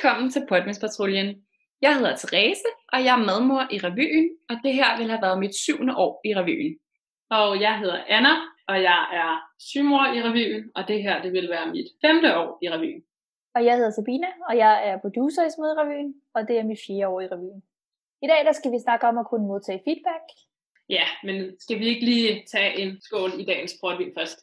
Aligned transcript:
Velkommen 0.00 0.30
til 0.30 0.46
Podmespatruljen. 0.48 1.28
Jeg 1.82 1.92
hedder 1.96 2.16
Therese, 2.16 2.70
og 2.92 2.98
jeg 3.04 3.12
er 3.18 3.26
medmor 3.30 3.62
i 3.74 3.78
revyen, 3.86 4.26
og 4.50 4.56
det 4.64 4.72
her 4.74 4.90
vil 4.98 5.10
have 5.12 5.22
været 5.26 5.38
mit 5.44 5.54
syvende 5.64 5.94
år 6.04 6.12
i 6.28 6.30
revyen. 6.38 6.74
Og 7.38 7.60
jeg 7.60 7.74
hedder 7.78 7.98
Anna, 8.16 8.34
og 8.70 8.76
jeg 8.88 9.00
er 9.22 9.32
sygmor 9.68 10.04
i 10.16 10.18
revyen, 10.26 10.64
og 10.76 10.82
det 10.88 10.98
her 11.02 11.22
det 11.24 11.32
vil 11.32 11.48
være 11.54 11.66
mit 11.74 11.88
femte 12.04 12.28
år 12.40 12.48
i 12.64 12.66
revyen. 12.74 13.02
Og 13.54 13.60
jeg 13.66 13.74
hedder 13.76 13.90
Sabine, 13.90 14.30
og 14.48 14.54
jeg 14.64 14.74
er 14.88 14.96
producer 15.04 15.42
i 15.46 15.54
Smedrevyen, 15.56 16.14
og 16.34 16.40
det 16.48 16.54
er 16.58 16.64
mit 16.70 16.80
fjerde 16.86 17.08
år 17.12 17.20
i 17.20 17.28
revyen. 17.32 17.62
I 18.24 18.26
dag 18.32 18.40
der 18.48 18.52
skal 18.52 18.72
vi 18.72 18.78
snakke 18.86 19.04
om 19.10 19.18
at 19.18 19.28
kunne 19.30 19.46
modtage 19.52 19.82
feedback. 19.86 20.26
Ja, 20.96 21.06
men 21.26 21.36
skal 21.64 21.78
vi 21.78 21.86
ikke 21.92 22.04
lige 22.12 22.30
tage 22.52 22.72
en 22.82 22.90
skål 23.06 23.30
i 23.40 23.44
dagens 23.50 23.74
portvin 23.80 24.12
først? 24.18 24.38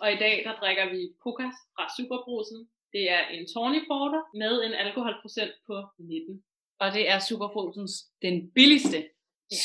Og 0.00 0.12
i 0.12 0.16
dag 0.24 0.44
der 0.44 0.54
drikker 0.60 0.86
vi 0.94 1.00
Pukas 1.22 1.56
fra 1.74 1.84
Superbrusen. 1.96 2.60
Det 2.92 3.04
er 3.10 3.22
en 3.36 3.44
tawny 3.52 3.80
porter 3.90 4.22
med 4.42 4.52
en 4.66 4.74
alkoholprocent 4.74 5.54
på 5.66 5.76
19. 5.98 6.44
Og 6.82 6.92
det 6.92 7.10
er 7.10 7.18
Superfrosens 7.18 7.92
den 8.22 8.50
billigste. 8.56 8.98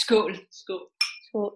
Skål. 0.02 0.34
Skål. 0.52 0.86
Skål. 1.27 1.53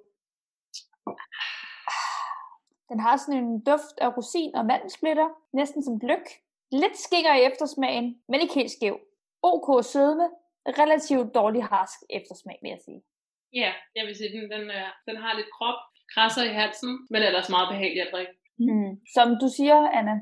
Den 2.90 3.00
har 3.00 3.18
sådan 3.18 3.44
en 3.44 3.64
duft 3.70 3.98
af 4.06 4.18
rosin 4.18 4.56
og 4.56 4.66
mandelsplitter, 4.66 5.28
næsten 5.54 5.84
som 5.84 6.00
gløk. 6.00 6.26
Lidt 6.72 6.98
skinger 6.98 7.34
i 7.36 7.46
eftersmagen, 7.50 8.08
men 8.30 8.42
ikke 8.42 8.54
helt 8.54 8.72
skæv. 8.72 8.96
OK 9.42 9.86
sødme, 9.94 10.28
relativt 10.82 11.36
dårlig 11.36 11.64
harsk 11.64 12.00
eftersmag, 12.10 12.58
vil 12.62 12.70
jeg 12.70 12.82
sige. 12.86 13.02
Ja, 13.54 13.74
jeg 13.96 14.04
vil 14.08 14.16
sige, 14.16 14.32
den, 14.36 14.52
den, 14.52 14.70
er, 14.70 14.90
den 15.08 15.16
har 15.24 15.36
lidt 15.36 15.52
krop, 15.58 15.80
krasser 16.14 16.44
i 16.44 16.54
halsen, 16.60 17.08
men 17.10 17.22
ellers 17.24 17.50
meget 17.50 17.70
behagelig 17.74 18.02
at 18.08 18.14
drikke. 18.14 18.34
Mm. 18.60 18.92
Som 19.16 19.28
du 19.42 19.48
siger, 19.58 19.78
Anna, 20.00 20.16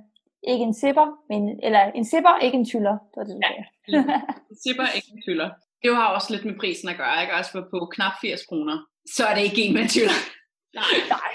ikke 0.52 0.64
en 0.70 0.74
sipper, 0.74 1.08
men, 1.30 1.60
eller 1.64 1.84
en 2.00 2.06
sipper, 2.06 2.38
ikke 2.46 2.58
en 2.58 2.66
tyller. 2.66 2.92
Det 3.10 3.16
var 3.18 3.24
det, 3.24 3.34
du 3.36 3.42
Ja. 3.46 3.52
sagde. 3.52 3.66
Sipper 4.64 4.88
ikke 4.96 5.10
en 5.16 5.24
fylder. 5.28 5.50
Det 5.84 5.96
har 5.96 6.08
også 6.16 6.30
lidt 6.34 6.46
med 6.46 6.56
prisen 6.60 6.90
at 6.90 6.98
gøre, 6.98 7.22
ikke? 7.22 7.34
Også 7.34 7.52
for 7.52 7.62
på 7.72 7.86
knap 7.96 8.14
80 8.22 8.46
kroner. 8.46 8.78
Så 9.16 9.22
er 9.30 9.34
det 9.36 9.44
ikke 9.50 9.62
en 9.66 9.74
med 9.74 9.86
tvivl. 9.94 10.14
Nej. 10.80 10.94
Nej. 11.16 11.34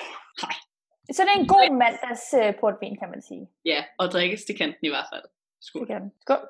Så 1.14 1.22
det 1.22 1.30
er 1.34 1.40
en 1.40 1.48
god 1.56 1.66
mandags 1.82 2.24
uh, 2.40 2.60
portvin, 2.60 2.96
kan 3.00 3.08
man 3.14 3.22
sige. 3.22 3.44
Ja, 3.64 3.84
og 3.98 4.06
drikkes 4.14 4.42
til 4.44 4.56
kanten 4.58 4.84
i 4.86 4.88
hvert 4.88 5.08
fald. 5.12 5.24
Skål. 5.60 5.80
Det 5.80 5.88
kan 5.88 6.00
den. 6.02 6.12
Skål. 6.20 6.42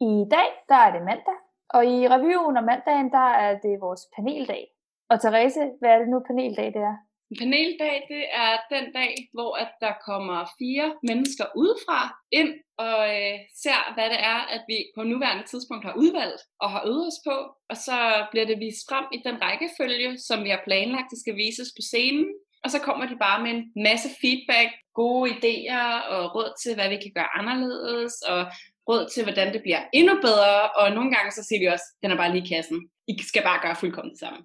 I 0.00 0.14
dag, 0.34 0.48
der 0.68 0.74
er 0.86 0.90
det 0.92 1.02
mandag, 1.10 1.38
og 1.76 1.82
i 1.94 2.08
reviewen 2.14 2.56
om 2.56 2.64
mandagen, 2.64 3.10
der 3.18 3.28
er 3.44 3.52
det 3.64 3.80
vores 3.86 4.02
paneldag. 4.16 4.64
Og 5.10 5.20
Therese, 5.20 5.62
hvad 5.80 5.90
er 5.90 5.98
det 5.98 6.08
nu 6.08 6.18
paneldag 6.28 6.66
det 6.76 6.82
er? 6.92 6.96
En 7.30 7.38
paneldag, 7.42 7.96
det 8.14 8.24
er 8.44 8.52
den 8.74 8.86
dag, 8.92 9.12
hvor 9.34 9.52
at 9.62 9.72
der 9.80 9.94
kommer 10.08 10.38
fire 10.58 10.88
mennesker 11.08 11.46
udefra 11.56 12.00
ind 12.32 12.52
og 12.86 13.00
øh, 13.16 13.36
ser, 13.62 13.80
hvad 13.94 14.08
det 14.14 14.20
er, 14.34 14.40
at 14.54 14.62
vi 14.70 14.78
på 14.96 15.02
nuværende 15.02 15.46
tidspunkt 15.46 15.84
har 15.84 15.94
udvalgt 16.02 16.42
og 16.62 16.68
har 16.70 16.82
øvet 16.90 17.06
os 17.06 17.20
på. 17.28 17.36
Og 17.70 17.76
så 17.76 17.98
bliver 18.30 18.46
det 18.46 18.58
vist 18.64 18.82
frem 18.88 19.06
i 19.16 19.18
den 19.26 19.36
rækkefølge, 19.42 20.18
som 20.18 20.44
vi 20.44 20.50
har 20.54 20.62
planlagt, 20.64 21.10
det 21.10 21.18
skal 21.20 21.36
vises 21.36 21.70
på 21.76 21.82
scenen. 21.90 22.26
Og 22.64 22.70
så 22.70 22.78
kommer 22.86 23.06
de 23.08 23.16
bare 23.26 23.42
med 23.44 23.50
en 23.56 23.64
masse 23.88 24.08
feedback, 24.20 24.70
gode 24.94 25.30
idéer 25.36 25.88
og 26.14 26.22
råd 26.34 26.50
til, 26.62 26.74
hvad 26.74 26.88
vi 26.88 26.98
kan 27.04 27.12
gøre 27.18 27.36
anderledes, 27.40 28.14
og 28.32 28.40
råd 28.88 29.10
til, 29.12 29.22
hvordan 29.22 29.52
det 29.54 29.62
bliver 29.62 29.82
endnu 29.92 30.14
bedre. 30.26 30.70
Og 30.80 30.86
nogle 30.96 31.10
gange 31.14 31.30
så 31.32 31.42
siger 31.44 31.60
vi 31.60 31.66
også, 31.74 31.86
den 32.02 32.10
er 32.10 32.16
bare 32.16 32.32
lige 32.32 32.44
i 32.44 32.48
kassen. 32.54 32.78
I 33.08 33.12
skal 33.22 33.42
bare 33.42 33.62
gøre 33.64 33.76
fuldkommen 33.76 34.12
det 34.12 34.20
samme. 34.20 34.40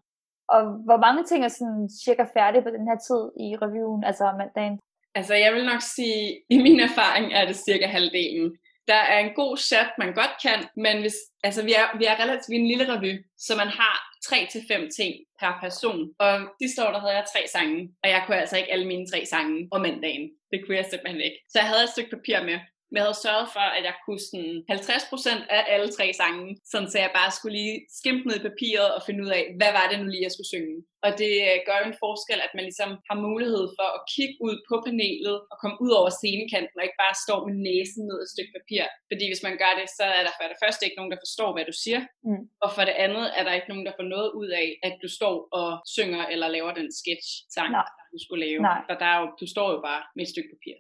Og 0.56 0.62
hvor 0.88 1.00
mange 1.06 1.24
ting 1.26 1.40
er 1.44 1.54
sådan 1.60 1.90
cirka 2.06 2.24
færdige 2.38 2.64
på 2.64 2.72
den 2.76 2.88
her 2.90 2.98
tid 3.08 3.22
i 3.46 3.48
reviewen, 3.64 4.04
altså 4.10 4.24
om 4.24 4.38
mandagen? 4.38 4.80
Altså, 5.16 5.34
jeg 5.34 5.54
vil 5.54 5.66
nok 5.66 5.82
sige, 5.82 6.42
i 6.50 6.58
min 6.66 6.80
erfaring 6.80 7.34
er 7.34 7.46
det 7.46 7.56
cirka 7.56 7.88
halvdelen. 7.88 8.48
Der 8.88 9.02
er 9.14 9.20
en 9.20 9.34
god 9.36 9.58
chat, 9.58 9.90
man 9.98 10.14
godt 10.14 10.34
kan, 10.46 10.60
men 10.76 10.96
hvis, 11.02 11.18
altså, 11.44 11.64
vi, 11.64 11.74
er, 11.74 11.98
vi 11.98 12.06
er 12.06 12.22
relativt 12.24 12.50
vi 12.50 12.56
er 12.56 12.60
en 12.60 12.68
lille 12.68 12.94
revy, 12.94 13.14
så 13.38 13.56
man 13.56 13.68
har 13.68 13.96
tre 14.28 14.48
til 14.52 14.62
fem 14.72 14.84
ting 14.98 15.14
per 15.40 15.54
person. 15.64 16.00
Og 16.20 16.34
sidste 16.62 16.80
år, 16.86 16.92
der 16.92 17.00
havde 17.00 17.16
jeg 17.20 17.26
tre 17.34 17.42
sange, 17.56 17.80
og 18.04 18.10
jeg 18.10 18.24
kunne 18.26 18.42
altså 18.44 18.58
ikke 18.58 18.72
alle 18.72 18.88
mine 18.88 19.08
tre 19.12 19.26
sange 19.26 19.68
om 19.72 19.82
mandagen. 19.82 20.26
Det 20.52 20.58
kunne 20.60 20.78
jeg 20.78 20.88
simpelthen 20.90 21.22
ikke. 21.22 21.40
Så 21.52 21.56
jeg 21.60 21.68
havde 21.68 21.84
et 21.84 21.94
stykke 21.94 22.16
papir 22.16 22.40
med, 22.50 22.58
men 22.94 23.00
jeg 23.00 23.08
havde 23.08 23.24
sørget 23.28 23.48
for, 23.56 23.66
at 23.78 23.84
jeg 23.90 23.96
kunne 24.04 24.24
sådan 24.28 24.56
50% 24.72 25.56
af 25.58 25.62
alle 25.74 25.90
tre 25.98 26.06
sange, 26.22 26.48
sådan 26.72 26.90
så 26.92 26.98
jeg 27.06 27.12
bare 27.20 27.32
skulle 27.38 27.56
lige 27.60 27.78
skimpe 28.00 28.24
ned 28.28 28.36
i 28.40 28.48
papiret 28.50 28.90
og 28.96 29.02
finde 29.08 29.22
ud 29.26 29.32
af, 29.40 29.44
hvad 29.60 29.72
var 29.78 29.86
det 29.88 29.98
nu 30.00 30.06
lige, 30.10 30.26
jeg 30.28 30.36
skulle 30.36 30.54
synge. 30.54 30.76
Og 31.06 31.12
det 31.22 31.34
øh, 31.50 31.58
gør 31.68 31.78
jo 31.80 31.86
en 31.90 32.02
forskel, 32.06 32.40
at 32.46 32.54
man 32.58 32.66
ligesom 32.70 32.92
har 33.10 33.18
mulighed 33.28 33.66
for 33.78 33.88
at 33.98 34.02
kigge 34.14 34.36
ud 34.48 34.56
på 34.70 34.76
panelet 34.86 35.38
og 35.52 35.56
komme 35.62 35.78
ud 35.86 35.92
over 36.00 36.10
scenekanten 36.20 36.78
og 36.80 36.86
ikke 36.86 37.02
bare 37.06 37.22
stå 37.26 37.36
med 37.48 37.56
næsen 37.68 38.02
ned 38.10 38.18
et 38.22 38.34
stykke 38.34 38.54
papir. 38.58 38.84
Fordi 39.10 39.24
hvis 39.30 39.46
man 39.48 39.56
gør 39.64 39.74
det, 39.80 39.88
så 39.98 40.06
er 40.18 40.24
der 40.28 40.34
for 40.38 40.46
det 40.52 40.62
første 40.64 40.84
ikke 40.84 41.00
nogen, 41.00 41.14
der 41.14 41.24
forstår, 41.26 41.50
hvad 41.54 41.66
du 41.70 41.76
siger. 41.84 42.02
Mm. 42.28 42.44
Og 42.64 42.70
for 42.76 42.84
det 42.90 42.96
andet 43.06 43.26
er 43.38 43.44
der 43.46 43.54
ikke 43.58 43.72
nogen, 43.72 43.86
der 43.88 43.98
får 44.00 44.08
noget 44.16 44.30
ud 44.42 44.50
af, 44.62 44.68
at 44.88 44.96
du 45.04 45.08
står 45.20 45.36
og 45.60 45.70
synger 45.96 46.24
eller 46.34 46.48
laver 46.56 46.72
den 46.80 46.90
sketch-sang, 47.00 47.72
Nej. 47.78 47.88
du 48.14 48.20
skulle 48.24 48.42
lave. 48.46 48.62
Nej. 48.72 48.80
For 48.88 48.96
der 49.02 49.10
er 49.14 49.18
jo, 49.22 49.28
du 49.42 49.46
står 49.56 49.68
jo 49.76 49.80
bare 49.90 50.02
med 50.16 50.24
et 50.26 50.34
stykke 50.34 50.52
papir. 50.56 50.76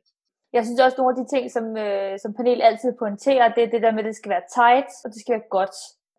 Jeg 0.53 0.66
synes 0.66 0.80
også, 0.80 0.97
nogle 0.97 1.14
af 1.14 1.19
de 1.22 1.30
ting, 1.36 1.46
som, 1.56 1.66
øh, 1.86 2.14
som 2.24 2.34
panel 2.40 2.62
altid 2.62 2.91
pointerer, 3.03 3.53
det 3.56 3.64
er 3.64 3.72
det 3.74 3.81
der 3.81 3.91
med, 3.91 4.03
at 4.03 4.09
det 4.12 4.16
skal 4.16 4.34
være 4.36 4.50
tight, 4.58 4.90
og 5.03 5.08
det 5.12 5.19
skal 5.22 5.34
være 5.36 5.50
godt. 5.58 5.75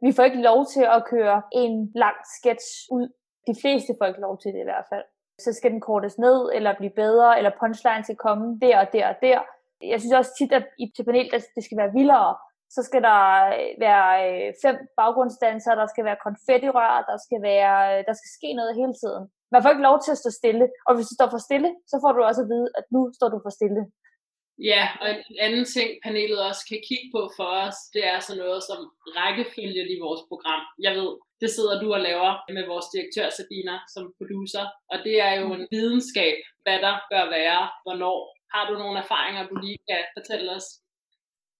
Vi 0.06 0.12
får 0.12 0.24
ikke 0.28 0.46
lov 0.50 0.60
til 0.74 0.84
at 0.96 1.04
køre 1.12 1.42
en 1.52 1.74
lang 1.94 2.16
sketch 2.36 2.68
ud. 2.96 3.06
De 3.48 3.54
fleste 3.62 3.92
får 3.98 4.06
ikke 4.06 4.24
lov 4.26 4.34
til 4.38 4.50
det 4.54 4.60
i 4.60 4.70
hvert 4.70 4.88
fald. 4.92 5.06
Så 5.44 5.50
skal 5.52 5.70
den 5.70 5.80
kortes 5.88 6.18
ned, 6.18 6.38
eller 6.56 6.78
blive 6.80 6.94
bedre, 7.02 7.38
eller 7.38 7.58
punchline 7.60 8.04
skal 8.04 8.22
komme 8.26 8.46
der 8.62 8.76
og 8.82 8.88
der 8.92 9.06
og 9.12 9.16
der. 9.26 9.38
Jeg 9.92 9.98
synes 10.00 10.14
også 10.20 10.32
tit, 10.38 10.52
at 10.58 10.66
i 10.82 10.84
til 10.96 11.04
panel, 11.08 11.28
at 11.36 11.42
det 11.56 11.62
skal 11.64 11.78
være 11.80 11.94
vildere. 11.98 12.32
Så 12.76 12.80
skal 12.88 13.02
der 13.08 13.22
øh, 13.58 13.70
være 13.86 14.08
øh, 14.26 14.48
fem 14.64 14.76
baggrundsdansere, 15.00 15.76
der 15.80 15.86
skal 15.92 16.04
være 16.08 16.24
konfettirør, 16.26 16.94
der 17.10 17.16
skal, 17.24 17.40
være, 17.50 17.76
øh, 17.90 18.00
der 18.08 18.14
skal 18.18 18.30
ske 18.38 18.48
noget 18.58 18.78
hele 18.80 18.94
tiden. 19.02 19.24
Man 19.52 19.62
får 19.62 19.70
ikke 19.70 19.88
lov 19.88 19.98
til 20.00 20.12
at 20.14 20.20
stå 20.22 20.30
stille, 20.40 20.66
og 20.86 20.92
hvis 20.94 21.08
du 21.10 21.14
står 21.18 21.28
for 21.34 21.42
stille, 21.48 21.70
så 21.90 21.96
får 22.02 22.12
du 22.12 22.20
også 22.28 22.42
at 22.44 22.50
vide, 22.54 22.68
at 22.78 22.84
nu 22.94 23.00
står 23.18 23.28
du 23.34 23.38
for 23.44 23.52
stille. 23.58 23.82
Ja, 24.58 24.88
og 25.00 25.08
en 25.10 25.38
anden 25.40 25.64
ting, 25.64 25.90
panelet 26.02 26.46
også 26.48 26.62
kan 26.68 26.80
kigge 26.88 27.08
på 27.14 27.30
for 27.36 27.48
os, 27.66 27.78
det 27.94 28.06
er 28.06 28.18
sådan 28.20 28.42
noget 28.44 28.62
som 28.62 28.80
rækkefølgen 29.18 29.88
i 29.94 29.98
vores 30.04 30.22
program. 30.28 30.62
Jeg 30.86 30.92
ved, 30.98 31.10
det 31.40 31.50
sidder 31.50 31.80
du 31.82 31.94
og 31.94 32.00
laver 32.00 32.52
med 32.56 32.66
vores 32.66 32.86
direktør 32.94 33.28
Sabina 33.30 33.74
som 33.94 34.04
producer, 34.18 34.64
og 34.92 34.98
det 35.06 35.20
er 35.20 35.34
jo 35.40 35.46
en 35.54 35.66
videnskab, 35.70 36.36
hvad 36.62 36.78
der 36.86 36.94
bør 37.10 37.24
være, 37.38 37.62
hvornår. 37.84 38.18
Har 38.54 38.64
du 38.70 38.74
nogle 38.78 38.98
erfaringer, 38.98 39.48
du 39.48 39.54
lige 39.64 39.78
kan 39.88 40.02
fortælle 40.16 40.50
os? 40.56 40.66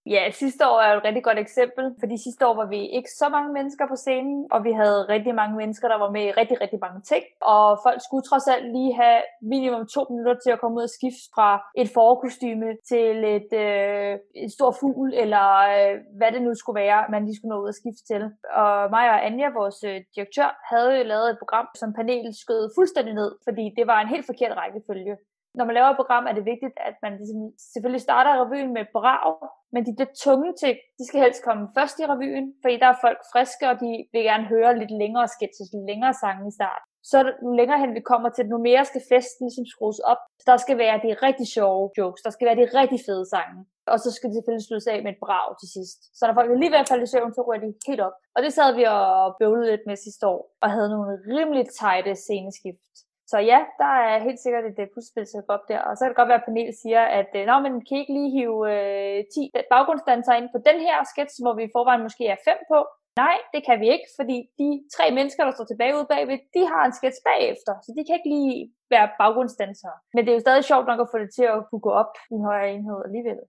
Ja, 0.06 0.30
sidste 0.30 0.68
år 0.68 0.80
er 0.80 0.92
jo 0.92 0.98
et 0.98 1.04
rigtig 1.04 1.24
godt 1.24 1.38
eksempel, 1.38 1.84
fordi 2.00 2.16
sidste 2.26 2.46
år 2.46 2.54
var 2.54 2.66
vi 2.66 2.80
ikke 2.98 3.10
så 3.10 3.28
mange 3.28 3.52
mennesker 3.52 3.86
på 3.88 3.96
scenen, 3.96 4.46
og 4.52 4.64
vi 4.64 4.72
havde 4.72 5.08
rigtig 5.08 5.34
mange 5.34 5.56
mennesker, 5.56 5.88
der 5.88 5.98
var 5.98 6.10
med 6.10 6.24
i 6.26 6.36
rigtig, 6.40 6.60
rigtig 6.60 6.80
mange 6.86 7.00
ting. 7.00 7.24
Og 7.42 7.78
folk 7.86 8.00
skulle 8.02 8.24
trods 8.24 8.46
alt 8.48 8.66
lige 8.76 8.94
have 8.94 9.20
minimum 9.42 9.86
to 9.86 10.02
minutter 10.10 10.34
til 10.34 10.50
at 10.50 10.60
komme 10.60 10.76
ud 10.78 10.82
og 10.82 10.94
skifte 10.98 11.24
fra 11.34 11.48
et 11.82 11.88
forkostyme 11.94 12.68
til 12.90 13.16
et, 13.36 13.50
øh, 13.64 14.12
et 14.44 14.52
stor 14.52 14.70
fugl, 14.80 15.14
eller 15.22 15.46
øh, 15.74 15.94
hvad 16.18 16.30
det 16.32 16.42
nu 16.42 16.54
skulle 16.54 16.80
være, 16.84 17.00
man 17.10 17.24
lige 17.24 17.36
skulle 17.36 17.54
nå 17.54 17.62
ud 17.62 17.72
og 17.72 17.78
skifte 17.80 18.04
til. 18.12 18.22
Og 18.62 18.74
mig 18.96 19.06
og 19.14 19.26
Anja, 19.26 19.48
vores 19.60 19.78
øh, 19.90 20.00
direktør, 20.14 20.50
havde 20.70 20.90
jo 20.98 21.04
lavet 21.12 21.30
et 21.30 21.38
program, 21.42 21.66
som 21.80 21.92
panelet 21.98 22.36
skød 22.36 22.70
fuldstændig 22.78 23.14
ned, 23.14 23.30
fordi 23.46 23.64
det 23.76 23.86
var 23.86 23.98
en 24.00 24.12
helt 24.14 24.26
forkert 24.26 24.56
rækkefølge. 24.56 25.16
Når 25.58 25.64
man 25.64 25.74
laver 25.74 25.90
et 25.90 26.00
program, 26.02 26.24
er 26.26 26.34
det 26.36 26.50
vigtigt, 26.52 26.76
at 26.88 26.96
man 27.04 27.12
ligesom 27.20 27.40
selvfølgelig 27.72 28.06
starter 28.08 28.32
revyen 28.42 28.72
med 28.74 28.82
et 28.86 28.92
brag, 28.96 29.34
men 29.72 29.80
de 29.86 29.92
lidt 30.00 30.14
tunge 30.24 30.50
ting, 30.62 30.76
de 30.98 31.04
skal 31.06 31.20
helst 31.24 31.44
komme 31.48 31.64
først 31.76 31.96
i 32.02 32.04
revyen, 32.12 32.46
fordi 32.62 32.74
der 32.82 32.88
er 32.90 33.02
folk 33.04 33.20
friske, 33.32 33.64
og 33.70 33.76
de 33.82 33.90
vil 34.12 34.22
gerne 34.30 34.46
høre 34.54 34.78
lidt 34.80 34.94
længere 35.02 35.28
sketches, 35.36 35.68
lidt 35.74 35.86
længere 35.90 36.14
sange 36.22 36.44
i 36.48 36.56
start. 36.58 36.82
Så 37.12 37.18
længere 37.60 37.78
hen 37.82 37.92
vi 37.98 38.02
kommer 38.12 38.30
til, 38.32 38.44
nu 38.52 38.58
mere 38.68 38.84
skal 38.90 39.02
festen 39.12 39.44
ligesom 39.46 39.66
skrues 39.74 40.00
op. 40.12 40.20
Så 40.40 40.44
der 40.50 40.56
skal 40.64 40.76
være 40.84 40.96
de 41.04 41.10
rigtig 41.26 41.46
sjove 41.56 41.84
jokes, 41.98 42.22
der 42.26 42.32
skal 42.34 42.46
være 42.48 42.60
de 42.60 42.66
rigtig 42.80 43.00
fede 43.06 43.26
sange. 43.34 43.60
Og 43.92 43.98
så 44.04 44.08
skal 44.12 44.26
det 44.28 44.36
selvfølgelig 44.36 44.66
sluttes 44.66 44.92
af 44.92 44.98
med 45.02 45.12
et 45.12 45.22
brag 45.24 45.48
til 45.60 45.68
sidst. 45.76 45.98
Så 46.18 46.22
når 46.26 46.34
folk 46.38 46.50
er 46.50 46.60
lige 46.60 46.72
ved 46.74 46.82
at 46.82 47.06
i 47.06 47.12
søvn, 47.12 47.34
så 47.34 47.42
ryger 47.46 47.62
de 47.64 47.70
helt 47.88 48.02
op. 48.08 48.16
Og 48.36 48.40
det 48.44 48.52
sad 48.52 48.70
vi 48.78 48.84
og 48.96 49.36
bøvlede 49.40 49.70
lidt 49.70 49.84
med 49.88 49.96
sidste 49.96 50.24
år, 50.34 50.40
og 50.62 50.68
havde 50.74 50.88
nogle 50.94 51.12
rimelig 51.34 51.64
tætte 51.78 52.12
sceneskift. 52.24 52.94
Så 53.30 53.38
ja, 53.52 53.60
der 53.82 53.92
er 54.08 54.24
helt 54.26 54.40
sikkert 54.40 54.64
et 54.64 54.78
øh, 54.82 54.88
puslespil 54.94 55.26
til 55.26 55.42
op 55.56 55.64
der. 55.70 55.80
Og 55.88 55.92
så 55.96 56.00
kan 56.00 56.10
det 56.10 56.20
godt 56.20 56.30
være, 56.32 56.42
at 56.42 56.48
panel 56.48 56.70
siger, 56.82 57.02
at 57.20 57.30
øh, 57.38 57.46
Nå, 57.50 57.54
men 57.64 57.72
kan 57.86 57.96
I 57.96 58.00
ikke 58.00 58.16
lige 58.18 58.34
hive 58.36 58.58
øh, 58.74 59.18
10 59.34 59.52
baggrundsdansere 59.72 60.38
ind 60.40 60.48
på 60.54 60.58
den 60.68 60.78
her 60.86 60.96
sketch, 61.12 61.34
hvor 61.42 61.54
vi 61.58 61.62
i 61.64 61.74
forvejen 61.76 62.02
måske 62.06 62.24
er 62.34 62.44
fem 62.48 62.58
på? 62.72 62.78
Nej, 63.22 63.36
det 63.54 63.60
kan 63.68 63.76
vi 63.82 63.88
ikke, 63.94 64.08
fordi 64.18 64.36
de 64.60 64.68
tre 64.96 65.06
mennesker, 65.18 65.42
der 65.44 65.54
står 65.54 65.68
tilbage 65.68 65.96
ude 65.96 66.10
bagved, 66.12 66.38
de 66.56 66.62
har 66.72 66.82
en 66.84 66.96
sketch 66.98 67.20
bagefter, 67.30 67.72
så 67.84 67.90
de 67.96 68.02
kan 68.04 68.16
ikke 68.18 68.32
lige 68.36 68.56
være 68.94 69.08
baggrundsdansere. 69.20 69.96
Men 70.14 70.20
det 70.22 70.30
er 70.30 70.38
jo 70.38 70.46
stadig 70.46 70.64
sjovt 70.64 70.86
nok 70.90 71.00
at 71.00 71.10
få 71.12 71.18
det 71.24 71.30
til 71.36 71.46
at 71.54 71.64
kunne 71.68 71.84
gå 71.88 71.92
op 72.02 72.12
i 72.30 72.34
en 72.38 72.44
højere 72.50 72.72
enhed 72.74 72.98
alligevel. 73.06 73.40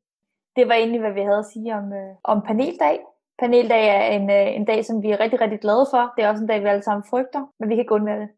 Det 0.58 0.64
var 0.70 0.76
egentlig, 0.76 1.02
hvad 1.02 1.16
vi 1.20 1.24
havde 1.28 1.44
at 1.46 1.52
sige 1.54 1.70
om, 1.80 1.88
øh, 2.02 2.14
om 2.24 2.38
paneldag. 2.50 2.98
Paneldag 3.40 3.84
er 3.98 4.04
en, 4.18 4.26
øh, 4.38 4.48
en 4.58 4.66
dag, 4.66 4.80
som 4.86 5.04
vi 5.04 5.10
er 5.12 5.20
rigtig, 5.20 5.42
rigtig 5.42 5.60
glade 5.60 5.86
for. 5.94 6.14
Det 6.16 6.22
er 6.24 6.30
også 6.30 6.44
en 6.44 6.52
dag, 6.52 6.62
vi 6.62 6.68
alle 6.68 6.88
sammen 6.88 7.10
frygter, 7.12 7.42
men 7.60 7.70
vi 7.70 7.74
kan 7.76 7.84
ikke 7.84 7.98
undvære 8.00 8.20
det. 8.20 8.30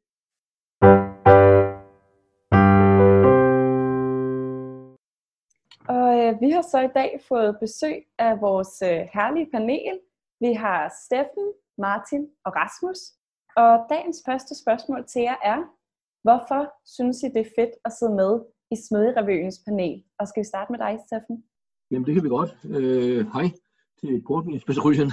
Og 5.96 6.08
øh, 6.20 6.42
vi 6.42 6.50
har 6.50 6.62
så 6.62 6.80
i 6.80 6.92
dag 7.00 7.20
fået 7.28 7.58
besøg 7.60 7.98
af 8.18 8.42
vores 8.42 8.82
øh, 8.82 9.00
herlige 9.14 9.52
panel. 9.52 10.00
Vi 10.40 10.54
har 10.54 10.94
Steffen, 11.04 11.48
Martin 11.78 12.24
og 12.46 12.52
Rasmus. 12.56 13.00
Og 13.56 13.72
dagens 13.90 14.20
første 14.28 14.54
spørgsmål 14.62 15.08
til 15.08 15.22
jer 15.22 15.40
er, 15.44 15.60
hvorfor 16.26 16.62
synes 16.96 17.24
I, 17.24 17.28
det 17.36 17.42
er 17.46 17.52
fedt 17.60 17.74
at 17.86 17.92
sidde 18.00 18.16
med 18.22 18.32
i 18.72 18.76
Smedjerevyens 18.86 19.60
panel? 19.68 20.04
Og 20.20 20.28
skal 20.28 20.42
vi 20.44 20.48
starte 20.54 20.72
med 20.72 20.80
dig, 20.80 21.00
Steffen? 21.08 21.44
Jamen, 21.92 22.06
det 22.06 22.14
kan 22.14 22.24
vi 22.24 22.30
godt. 22.30 22.52
Øh, 22.76 23.26
hej 23.34 23.48
til 24.02 24.22
Portvinsbesrygen. 24.28 25.12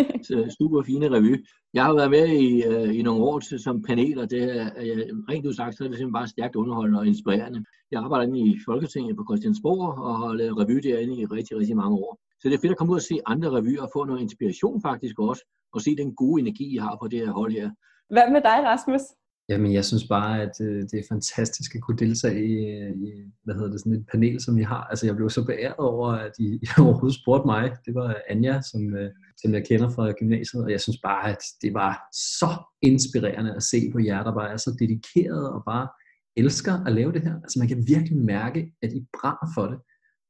Super 0.58 0.82
fine 0.82 1.08
revy. 1.16 1.44
Jeg 1.74 1.84
har 1.84 1.94
været 1.94 2.10
med 2.10 2.26
i, 2.28 2.66
uh, 2.68 2.96
i 2.98 3.02
nogle 3.02 3.24
år 3.24 3.38
til, 3.38 3.58
som 3.58 3.82
panel, 3.82 4.18
og 4.18 4.30
det 4.30 4.42
er, 4.42 4.64
uh, 4.64 5.18
rent 5.30 5.46
udsagt, 5.46 5.76
så 5.76 5.84
er 5.84 5.88
det 5.88 5.98
simpelthen 5.98 6.12
bare 6.12 6.28
stærkt 6.28 6.56
underholdende 6.56 6.98
og 6.98 7.06
inspirerende. 7.06 7.64
Jeg 7.90 8.02
arbejder 8.04 8.26
inde 8.26 8.40
i 8.40 8.58
Folketinget 8.64 9.16
på 9.16 9.24
Christiansborg 9.28 9.98
og 10.06 10.18
har 10.18 10.34
lavet 10.34 10.58
revy 10.58 10.76
derinde 10.88 11.14
i 11.20 11.24
rigtig, 11.26 11.58
rigtig 11.58 11.76
mange 11.76 11.96
år. 11.96 12.18
Så 12.40 12.48
det 12.48 12.54
er 12.54 12.60
fedt 12.60 12.70
at 12.72 12.78
komme 12.78 12.92
ud 12.92 13.02
og 13.02 13.08
se 13.10 13.20
andre 13.26 13.50
revyer 13.50 13.82
og 13.82 13.90
få 13.92 14.04
noget 14.04 14.20
inspiration 14.20 14.82
faktisk 14.82 15.18
også, 15.18 15.42
og 15.74 15.80
se 15.80 15.96
den 15.96 16.14
gode 16.14 16.40
energi, 16.42 16.74
I 16.74 16.76
har 16.76 16.96
på 17.02 17.08
det 17.08 17.18
her 17.18 17.32
hold 17.32 17.52
her. 17.52 17.70
Hvad 18.14 18.26
med 18.34 18.40
dig, 18.40 18.58
Rasmus? 18.70 19.04
Jamen, 19.48 19.72
jeg 19.72 19.84
synes 19.84 20.04
bare, 20.08 20.42
at 20.42 20.54
øh, 20.60 20.82
det 20.82 20.94
er 20.94 21.02
fantastisk 21.08 21.74
at 21.74 21.82
kunne 21.82 21.96
deltage 21.96 22.46
i, 22.46 22.54
øh, 22.76 22.90
i 22.90 23.08
hvad 23.44 23.54
hedder 23.54 23.70
det, 23.70 23.80
sådan 23.80 23.92
et 23.92 24.06
panel, 24.12 24.40
som 24.40 24.56
vi 24.56 24.62
har. 24.62 24.84
Altså, 24.84 25.06
jeg 25.06 25.16
blev 25.16 25.30
så 25.30 25.44
beæret 25.44 25.76
over, 25.76 26.08
at 26.08 26.32
I, 26.38 26.44
I 26.62 26.66
overhovedet 26.84 27.20
spurgte 27.20 27.46
mig. 27.46 27.76
Det 27.86 27.94
var 27.94 28.16
Anja, 28.28 28.60
som, 28.70 28.94
øh, 28.94 29.10
som 29.42 29.54
jeg 29.54 29.66
kender 29.68 29.88
fra 29.88 30.12
gymnasiet, 30.12 30.64
og 30.64 30.70
jeg 30.70 30.80
synes 30.80 30.98
bare, 31.02 31.30
at 31.30 31.42
det 31.62 31.74
var 31.74 32.00
så 32.12 32.50
inspirerende 32.82 33.54
at 33.54 33.62
se 33.62 33.90
på 33.92 33.98
jer, 33.98 34.22
der 34.24 34.34
bare 34.34 34.52
er 34.52 34.56
så 34.56 34.76
dedikeret 34.80 35.52
og 35.52 35.62
bare 35.66 35.88
elsker 36.36 36.84
at 36.86 36.92
lave 36.92 37.12
det 37.12 37.22
her. 37.22 37.34
Altså, 37.34 37.58
man 37.58 37.68
kan 37.68 37.84
virkelig 37.86 38.18
mærke, 38.18 38.72
at 38.82 38.92
I 38.92 39.00
brænder 39.20 39.48
for 39.56 39.66
det. 39.66 39.78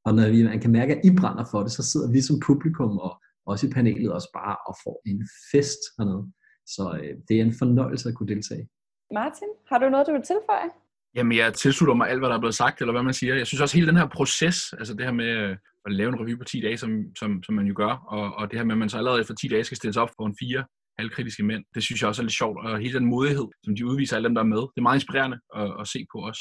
Og 0.05 0.15
når 0.15 0.31
vi, 0.31 0.43
man 0.43 0.61
kan 0.61 0.73
mærke, 0.73 0.97
at 0.97 1.05
I 1.05 1.11
brænder 1.21 1.45
for 1.51 1.61
det, 1.63 1.73
så 1.73 1.83
sidder 1.83 2.13
vi 2.13 2.21
som 2.21 2.41
publikum 2.47 2.99
og 2.99 3.13
også 3.47 3.67
i 3.67 3.71
panelet 3.71 4.13
også 4.13 4.31
bare 4.35 4.57
og 4.69 4.75
får 4.85 5.03
en 5.07 5.29
fest 5.53 5.83
hernede. 5.99 6.33
Så 6.67 6.85
øh, 7.03 7.15
det 7.29 7.41
er 7.41 7.45
en 7.45 7.59
fornøjelse 7.63 8.09
at 8.09 8.15
kunne 8.15 8.35
deltage. 8.35 8.69
Martin, 9.13 9.49
har 9.69 9.79
du 9.79 9.89
noget, 9.89 10.07
du 10.07 10.13
vil 10.13 10.23
tilføje? 10.23 10.71
Jamen, 11.15 11.39
jeg 11.39 11.55
tilslutter 11.55 11.95
mig 11.95 12.09
alt, 12.09 12.21
hvad 12.21 12.29
der 12.29 12.37
er 12.37 12.41
blevet 12.41 12.55
sagt, 12.55 12.81
eller 12.81 12.93
hvad 12.93 13.03
man 13.03 13.15
siger. 13.15 13.35
Jeg 13.35 13.47
synes 13.47 13.61
også, 13.61 13.77
hele 13.77 13.87
den 13.87 13.97
her 13.97 14.09
proces, 14.09 14.73
altså 14.79 14.95
det 14.95 15.05
her 15.05 15.13
med 15.13 15.31
øh, 15.43 15.57
at 15.87 15.93
lave 15.93 16.09
en 16.09 16.21
revy 16.21 16.39
på 16.39 16.45
10 16.45 16.61
dage, 16.61 16.79
som, 16.79 16.91
som, 17.19 17.43
som 17.43 17.55
man 17.55 17.67
jo 17.67 17.75
gør, 17.77 17.93
og, 18.17 18.25
og 18.39 18.51
det 18.51 18.59
her 18.59 18.65
med, 18.65 18.75
at 18.75 18.79
man 18.79 18.89
så 18.89 18.99
allerede 18.99 19.25
for 19.25 19.35
10 19.35 19.49
dage 19.49 19.65
skal 19.65 19.77
stilles 19.77 19.97
op 19.97 20.11
for 20.17 20.27
en 20.27 20.37
fire 20.43 20.65
halvkritiske 20.99 21.43
mænd, 21.43 21.65
det 21.75 21.83
synes 21.83 22.01
jeg 22.01 22.09
også 22.09 22.23
er 22.23 22.25
lidt 22.25 22.41
sjovt, 22.43 22.57
og 22.65 22.79
hele 22.79 22.99
den 22.99 23.07
modighed, 23.15 23.49
som 23.65 23.77
de 23.77 23.87
udviser 23.87 24.17
alle 24.17 24.29
dem, 24.29 24.35
der 24.35 24.43
er 24.43 24.53
med, 24.55 24.63
det 24.73 24.79
er 24.79 24.89
meget 24.89 25.01
inspirerende 25.01 25.39
at, 25.61 25.71
at 25.81 25.87
se 25.89 26.01
på 26.13 26.19
os. 26.31 26.41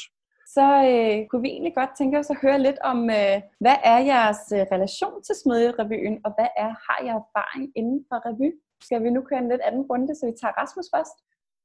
Så 0.56 0.66
øh, 0.90 1.16
kunne 1.28 1.44
vi 1.46 1.50
egentlig 1.56 1.74
godt 1.80 1.92
tænke 1.98 2.18
os 2.20 2.30
at 2.34 2.40
høre 2.44 2.58
lidt 2.66 2.80
om, 2.92 2.98
øh, 3.18 3.36
hvad 3.64 3.78
er 3.92 3.98
jeres 4.12 4.42
øh, 4.56 4.62
relation 4.74 5.16
til 5.26 5.34
Smedjerevyen, 5.42 6.16
og 6.24 6.30
hvad 6.36 6.50
er, 6.64 6.70
har 6.86 6.98
I 7.04 7.08
erfaring 7.20 7.64
inden 7.80 8.00
for 8.08 8.16
revy? 8.26 8.48
Skal 8.86 9.02
vi 9.04 9.10
nu 9.16 9.20
køre 9.28 9.42
en 9.44 9.50
lidt 9.52 9.64
anden 9.68 9.84
runde, 9.90 10.12
så 10.18 10.22
vi 10.30 10.34
tager 10.40 10.54
Rasmus 10.60 10.88
først? 10.94 11.16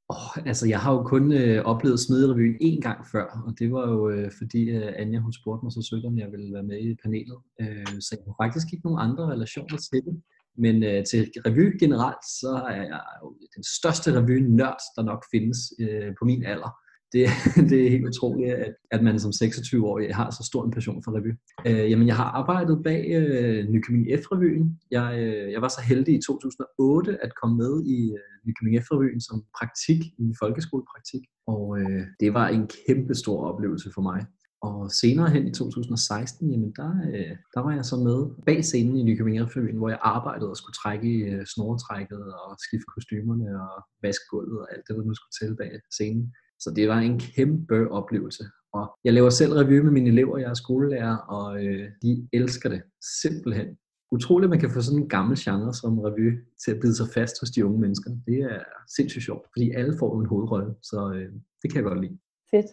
Oh, 0.09 0.37
altså, 0.45 0.67
jeg 0.67 0.79
har 0.79 0.93
jo 0.93 1.03
kun 1.03 1.31
øh, 1.31 1.65
oplevet 1.65 1.99
Smedjerevyen 1.99 2.55
én 2.61 2.79
gang 2.81 3.07
før, 3.11 3.43
og 3.47 3.59
det 3.59 3.71
var 3.71 3.89
jo 3.89 4.09
øh, 4.09 4.31
fordi 4.37 4.69
øh, 4.69 4.93
Anja 4.95 5.19
hun 5.19 5.33
spurgte 5.33 5.65
mig 5.65 5.71
så 5.71 5.81
sødt, 5.89 6.05
om 6.05 6.17
jeg 6.17 6.31
ville 6.31 6.53
være 6.53 6.63
med 6.63 6.79
i 6.79 6.95
panelet. 7.03 7.37
Øh, 7.61 7.85
så 7.99 8.09
jeg 8.11 8.23
har 8.27 8.45
faktisk 8.45 8.67
ikke 8.73 8.85
nogen 8.85 8.99
andre 9.09 9.23
relationer 9.33 9.77
til 9.77 10.01
det. 10.05 10.21
Men 10.57 10.83
øh, 10.83 11.05
til 11.05 11.31
revy 11.45 11.77
generelt, 11.79 12.25
så 12.39 12.51
er 12.69 12.81
jeg 12.93 13.01
jo 13.21 13.35
den 13.55 13.63
største 13.63 14.07
revy-nørd, 14.19 14.81
der 14.95 15.03
nok 15.03 15.25
findes 15.31 15.59
øh, 15.79 16.09
på 16.19 16.25
min 16.25 16.45
alder 16.45 16.71
det, 17.13 17.25
det 17.69 17.85
er 17.85 17.89
helt 17.89 18.07
utroligt, 18.07 18.53
at, 18.53 18.73
at 18.91 19.03
man 19.03 19.19
som 19.19 19.31
26-årig 19.43 20.15
har 20.15 20.29
så 20.31 20.43
stor 20.49 20.65
en 20.65 20.71
passion 20.71 21.03
for 21.03 21.11
revy. 21.17 21.31
Øh, 21.67 21.91
jamen, 21.91 22.07
jeg 22.07 22.15
har 22.15 22.29
arbejdet 22.41 22.83
bag 22.83 23.01
øh, 23.15 23.69
Nykøbing 23.69 24.07
F-revyen. 24.21 24.79
Jeg, 24.91 25.19
øh, 25.19 25.51
jeg 25.51 25.61
var 25.61 25.67
så 25.67 25.81
heldig 25.81 26.13
i 26.15 26.21
2008 26.21 27.23
at 27.25 27.31
komme 27.41 27.57
med 27.57 27.85
i 27.85 27.99
øh, 28.11 28.37
Nykøbing 28.45 28.75
F-revyen 28.83 29.19
som 29.19 29.43
praktik, 29.57 30.01
i 30.17 30.33
folkeskolepraktik. 30.39 31.23
Og 31.47 31.79
øh, 31.79 32.03
det 32.19 32.33
var 32.33 32.47
en 32.47 32.67
kæmpe 32.87 33.15
stor 33.15 33.37
oplevelse 33.49 33.89
for 33.95 34.01
mig. 34.01 34.25
Og 34.61 34.91
senere 34.91 35.29
hen 35.29 35.47
i 35.47 35.53
2016, 35.53 36.51
jamen 36.51 36.71
der, 36.79 36.91
øh, 37.13 37.35
der 37.55 37.61
var 37.65 37.73
jeg 37.77 37.85
så 37.85 37.95
med 38.07 38.19
bag 38.45 38.65
scenen 38.65 38.97
i 38.97 39.03
Nykøbing 39.03 39.37
Revyen, 39.41 39.77
hvor 39.77 39.89
jeg 39.89 39.99
arbejdede 40.01 40.49
og 40.49 40.57
skulle 40.57 40.79
trække 40.83 41.07
i 41.15 41.17
øh, 41.31 41.45
snoretrækket 41.53 42.23
og 42.43 42.49
skifte 42.65 42.89
kostymerne 42.95 43.47
og 43.65 43.75
vaske 44.05 44.25
gulvet 44.31 44.59
og 44.63 44.67
alt 44.73 44.83
det, 44.87 44.95
der 44.95 45.03
nu 45.03 45.13
skulle 45.15 45.35
til 45.39 45.55
bag 45.61 45.71
scenen. 45.97 46.25
Så 46.59 46.71
det 46.75 46.89
var 46.89 46.99
en 46.99 47.19
kæmpe 47.19 47.91
oplevelse. 47.91 48.43
Og 48.73 48.97
jeg 49.03 49.13
laver 49.13 49.29
selv 49.29 49.53
review 49.53 49.83
med 49.83 49.91
mine 49.91 50.09
elever, 50.09 50.37
jeg 50.37 50.49
er 50.49 50.53
skolelærer, 50.53 51.17
og 51.17 51.65
øh, 51.65 51.89
de 52.01 52.27
elsker 52.33 52.69
det 52.69 52.81
simpelthen. 53.21 53.77
Utroligt, 54.11 54.47
at 54.47 54.49
man 54.49 54.59
kan 54.59 54.71
få 54.71 54.81
sådan 54.81 54.99
en 54.99 55.09
gammel 55.09 55.37
genre 55.39 55.73
som 55.73 55.99
revy 55.99 56.27
til 56.63 56.71
at 56.71 56.79
bide 56.79 56.95
sig 56.95 57.07
fast 57.13 57.39
hos 57.39 57.49
de 57.49 57.65
unge 57.65 57.79
mennesker. 57.79 58.11
Det 58.27 58.39
er 58.39 58.59
sindssygt 58.97 59.23
sjovt, 59.23 59.45
fordi 59.53 59.71
alle 59.71 59.97
får 59.99 60.19
en 60.19 60.25
hovedrolle, 60.25 60.75
så 60.81 61.11
øh, 61.15 61.31
det 61.61 61.71
kan 61.71 61.75
jeg 61.75 61.83
godt 61.83 62.01
lide. 62.01 62.17
Fedt. 62.51 62.65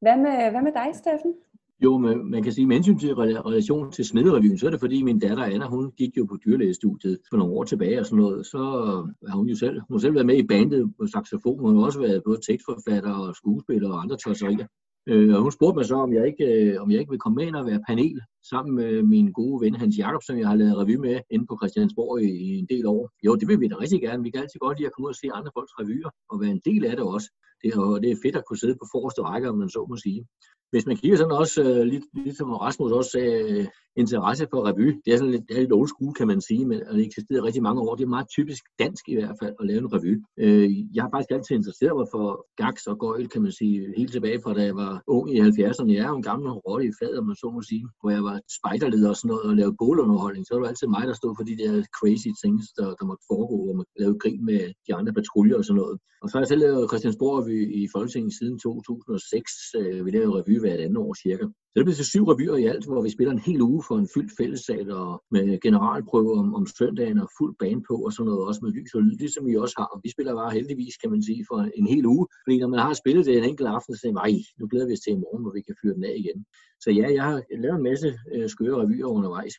Hvad 0.00 0.16
med, 0.16 0.50
hvad 0.52 0.62
med 0.62 0.72
dig, 0.72 0.88
Steffen? 0.94 1.34
Jo, 1.82 1.98
men 1.98 2.30
man 2.30 2.42
kan 2.42 2.52
sige, 2.52 2.66
med 2.66 2.76
hensyn 2.76 2.98
til 2.98 3.14
relation 3.14 3.92
til 3.92 4.04
Smederevyen, 4.04 4.58
så 4.58 4.66
er 4.66 4.70
det 4.70 4.80
fordi 4.80 5.02
min 5.02 5.18
datter 5.18 5.44
Anna, 5.44 5.66
hun 5.66 5.90
gik 5.90 6.16
jo 6.16 6.24
på 6.24 6.36
dyrlægestudiet 6.44 7.18
for 7.30 7.36
nogle 7.36 7.52
år 7.52 7.64
tilbage 7.64 8.00
og 8.00 8.06
sådan 8.06 8.18
noget. 8.18 8.46
Så 8.46 8.58
øh, 8.58 9.28
har 9.30 9.36
hun 9.36 9.48
jo 9.48 9.56
selv, 9.56 9.80
hun 9.88 9.94
har 9.96 10.00
selv 10.00 10.14
været 10.14 10.26
med 10.26 10.36
i 10.36 10.46
bandet 10.46 10.94
på 11.00 11.06
saxofon, 11.06 11.60
hun 11.60 11.76
har 11.76 11.84
også 11.84 12.00
været 12.00 12.22
både 12.24 12.38
tekstforfatter 12.48 13.12
og 13.12 13.36
skuespiller 13.36 13.90
og 13.92 14.02
andre 14.02 14.16
tosserier. 14.16 14.66
Øh, 15.08 15.34
og 15.34 15.42
hun 15.42 15.52
spurgte 15.52 15.76
mig 15.76 15.86
så, 15.86 15.94
om 15.94 16.12
jeg, 16.12 16.26
ikke, 16.26 16.44
øh, 16.44 16.82
om 16.82 16.90
jeg 16.90 17.00
ikke 17.00 17.10
vil 17.10 17.18
komme 17.24 17.36
med 17.36 17.46
ind 17.46 17.56
og 17.56 17.66
være 17.66 17.84
panel 17.88 18.20
sammen 18.50 18.74
med 18.74 19.02
min 19.02 19.32
gode 19.32 19.60
ven 19.64 19.74
Hans 19.74 19.98
Jakob, 19.98 20.22
som 20.22 20.38
jeg 20.38 20.48
har 20.48 20.56
lavet 20.56 20.76
revy 20.76 20.96
med 20.96 21.20
inde 21.30 21.46
på 21.46 21.58
Christiansborg 21.60 22.22
i, 22.22 22.30
i 22.46 22.58
en 22.58 22.66
del 22.72 22.86
år. 22.86 23.10
Jo, 23.26 23.34
det 23.34 23.48
vil 23.48 23.60
vi 23.60 23.68
da 23.68 23.76
rigtig 23.80 24.00
gerne. 24.00 24.22
Vi 24.22 24.30
kan 24.30 24.40
altid 24.40 24.60
godt 24.60 24.78
lide 24.78 24.86
at 24.86 24.92
komme 24.94 25.06
ud 25.06 25.14
og 25.14 25.20
se 25.22 25.26
andre 25.38 25.50
folks 25.56 25.74
revyer 25.80 26.10
og 26.30 26.40
være 26.40 26.50
en 26.50 26.62
del 26.64 26.84
af 26.84 26.96
det 26.96 27.04
også. 27.14 27.28
Det 27.62 27.68
er, 27.74 27.98
det 28.02 28.10
er 28.10 28.22
fedt 28.24 28.36
at 28.36 28.44
kunne 28.46 28.62
sidde 28.62 28.76
på 28.80 28.86
forreste 28.94 29.22
række, 29.22 29.48
om 29.50 29.58
man 29.58 29.70
så 29.76 29.86
må 29.90 29.96
sige 29.96 30.20
hvis 30.74 30.86
man 30.86 30.96
kigger 30.96 31.16
sådan 31.16 31.40
også, 31.42 31.62
øh, 31.62 31.82
lidt, 31.92 32.04
lidt 32.24 32.36
som 32.36 32.50
Rasmus 32.50 32.92
også 32.92 33.10
sagde, 33.10 33.36
øh, 33.52 33.66
interesse 33.96 34.46
for 34.50 34.60
revy, 34.68 34.86
det 35.04 35.10
er 35.12 35.18
sådan 35.18 35.34
lidt, 35.34 35.44
det 35.48 35.54
er 35.56 35.60
lidt 35.60 35.78
old 35.78 35.88
school, 35.92 36.12
kan 36.20 36.26
man 36.32 36.40
sige, 36.48 36.64
men 36.70 36.78
det 36.96 37.06
eksisterer 37.06 37.46
rigtig 37.48 37.62
mange 37.62 37.80
år. 37.82 37.94
Det 37.94 38.04
er 38.04 38.16
meget 38.16 38.28
typisk 38.36 38.62
dansk 38.82 39.04
i 39.08 39.14
hvert 39.14 39.36
fald 39.42 39.54
at 39.60 39.66
lave 39.70 39.80
en 39.84 39.92
revy. 39.94 40.12
Øh, 40.42 40.68
jeg 40.94 41.02
har 41.04 41.10
faktisk 41.14 41.30
altid 41.36 41.54
interesseret 41.56 41.94
mig 42.00 42.06
for 42.14 42.26
gags 42.62 42.82
og 42.90 42.96
gøjl, 43.04 43.28
kan 43.28 43.42
man 43.42 43.52
sige, 43.60 43.76
helt 44.00 44.12
tilbage 44.12 44.40
fra 44.42 44.54
da 44.58 44.62
jeg 44.70 44.76
var 44.84 44.94
ung 45.16 45.26
i 45.34 45.36
70'erne. 45.40 45.92
Jeg 45.96 46.04
er 46.06 46.10
jo 46.12 46.16
en 46.22 46.28
gammel 46.30 46.48
rolle 46.66 46.84
i 46.88 46.96
fader, 47.00 47.22
man 47.22 47.36
så 47.42 47.48
må 47.54 47.60
sige, 47.62 47.84
hvor 48.00 48.10
jeg 48.16 48.22
var 48.28 48.36
spejderleder 48.58 49.08
og 49.12 49.16
sådan 49.16 49.28
noget, 49.28 49.44
og 49.48 49.56
lavede 49.58 49.76
bålunderholdning. 49.80 50.42
Så 50.46 50.54
var 50.54 50.60
det 50.62 50.68
altid 50.72 50.88
mig, 50.96 51.04
der 51.10 51.16
stod 51.20 51.32
for 51.38 51.44
de 51.50 51.56
der 51.62 51.72
crazy 51.98 52.30
things, 52.42 52.66
der, 52.78 52.88
der 52.98 53.04
måtte 53.10 53.24
foregå, 53.32 53.56
hvor 53.64 53.74
man 53.80 53.86
lavede 54.00 54.18
grin 54.22 54.42
med 54.50 54.60
de 54.86 54.92
andre 54.98 55.12
patruljer 55.18 55.56
og 55.60 55.64
sådan 55.64 55.80
noget. 55.82 55.96
Og 56.22 56.30
så 56.30 56.34
har 56.36 56.42
jeg 56.42 56.50
selv 56.52 56.64
lavet 56.66 56.90
Christiansborg 56.90 57.40
i 57.80 57.82
Folketinget 57.94 58.32
siden 58.38 58.56
2006. 58.58 59.52
Øh, 59.78 60.06
vi 60.06 60.10
lavede 60.10 60.34
revy 60.38 60.56
hvert 60.64 60.84
andet 60.84 61.00
år 61.06 61.14
cirka. 61.24 61.44
Så 61.70 61.74
det 61.76 61.84
bliver 61.86 62.00
til 62.00 62.12
syv 62.12 62.24
revyer 62.30 62.56
i 62.62 62.66
alt, 62.72 62.84
hvor 62.86 63.02
vi 63.06 63.10
spiller 63.16 63.32
en 63.32 63.46
hel 63.48 63.60
uge 63.70 63.82
for 63.88 63.96
en 63.98 64.08
fyldt 64.14 64.32
fællessal 64.38 64.88
og 65.02 65.10
med 65.34 65.44
generalprøve 65.66 66.32
om, 66.42 66.48
om 66.58 66.64
søndagen 66.78 67.18
og 67.24 67.28
fuld 67.38 67.54
bane 67.62 67.82
på 67.88 67.94
og 68.06 68.12
sådan 68.12 68.28
noget, 68.28 68.46
også 68.48 68.60
med 68.64 68.72
lys 68.72 68.94
og 68.94 69.02
lyd, 69.02 69.16
ligesom 69.24 69.46
vi 69.46 69.56
også 69.64 69.76
har. 69.78 69.88
Og 69.94 70.00
vi 70.04 70.08
spiller 70.14 70.34
bare 70.40 70.56
heldigvis, 70.58 70.96
kan 71.02 71.10
man 71.14 71.22
sige, 71.28 71.42
for 71.50 71.58
en 71.80 71.86
hel 71.94 72.04
uge. 72.14 72.26
Fordi 72.44 72.56
når 72.60 72.70
man 72.74 72.80
har 72.86 72.94
spillet 73.02 73.26
det 73.26 73.38
en 73.38 73.50
enkelt 73.50 73.68
aften, 73.76 73.94
så 73.94 74.00
tænker 74.00 74.20
man, 74.20 74.40
nu 74.60 74.64
glæder 74.70 74.86
vi 74.88 74.96
os 74.96 75.04
til 75.04 75.12
i 75.12 75.22
morgen, 75.24 75.42
hvor 75.44 75.54
vi 75.56 75.62
kan 75.68 75.76
fyre 75.80 75.94
den 75.94 76.04
af 76.10 76.14
igen. 76.22 76.38
Så 76.84 76.88
ja, 76.98 77.06
jeg 77.16 77.24
har 77.30 77.36
lavet 77.64 77.76
en 77.76 77.88
masse 77.90 78.08
øh, 78.34 78.48
skøre 78.54 78.76
revyer 78.82 79.08
undervejs 79.18 79.54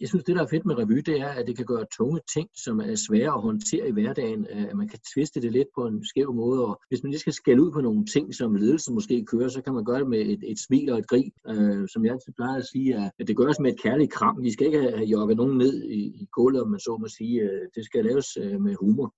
jeg 0.00 0.08
synes, 0.08 0.24
det 0.24 0.36
der 0.36 0.42
er 0.42 0.46
fedt 0.46 0.66
med 0.66 0.78
revy, 0.78 0.96
det 0.96 1.20
er, 1.20 1.28
at 1.28 1.46
det 1.46 1.56
kan 1.56 1.66
gøre 1.66 1.84
tunge 1.96 2.20
ting, 2.34 2.48
som 2.64 2.80
er 2.80 2.94
svære 3.08 3.34
at 3.34 3.42
håndtere 3.42 3.88
i 3.88 3.92
hverdagen, 3.92 4.46
at 4.46 4.76
man 4.76 4.88
kan 4.88 4.98
tviste 5.14 5.40
det 5.40 5.52
lidt 5.52 5.68
på 5.74 5.86
en 5.86 6.04
skæv 6.04 6.34
måde, 6.34 6.66
og 6.66 6.80
hvis 6.88 7.02
man 7.02 7.10
lige 7.10 7.20
skal 7.20 7.32
skælde 7.32 7.62
ud 7.62 7.72
på 7.72 7.80
nogle 7.80 8.06
ting, 8.06 8.34
som 8.34 8.54
ledelsen 8.54 8.94
måske 8.94 9.24
kører, 9.24 9.48
så 9.48 9.62
kan 9.62 9.74
man 9.74 9.84
gøre 9.84 9.98
det 9.98 10.08
med 10.08 10.20
et, 10.20 10.42
et 10.46 10.58
smil 10.66 10.92
og 10.92 10.98
et 10.98 11.08
grin, 11.08 11.32
øh, 11.48 11.88
som 11.88 12.04
jeg 12.04 12.12
altid 12.12 12.32
plejer 12.32 12.56
at 12.56 12.66
sige, 12.66 13.10
at 13.18 13.28
det 13.28 13.36
gøres 13.36 13.60
med 13.60 13.72
et 13.72 13.82
kærligt 13.82 14.12
kram. 14.12 14.42
Vi 14.42 14.52
skal 14.52 14.66
ikke 14.66 14.80
have 14.80 15.04
jogget 15.04 15.36
nogen 15.36 15.58
ned 15.58 15.82
i, 15.82 16.00
i 16.22 16.28
gulvet, 16.32 16.62
om 16.62 16.70
man 16.70 16.80
så 16.80 16.96
må 17.00 17.08
sige. 17.08 17.40
Øh, 17.40 17.68
det 17.74 17.84
skal 17.84 18.04
laves 18.04 18.36
øh, 18.36 18.60
med 18.60 18.74
humor. 18.80 19.14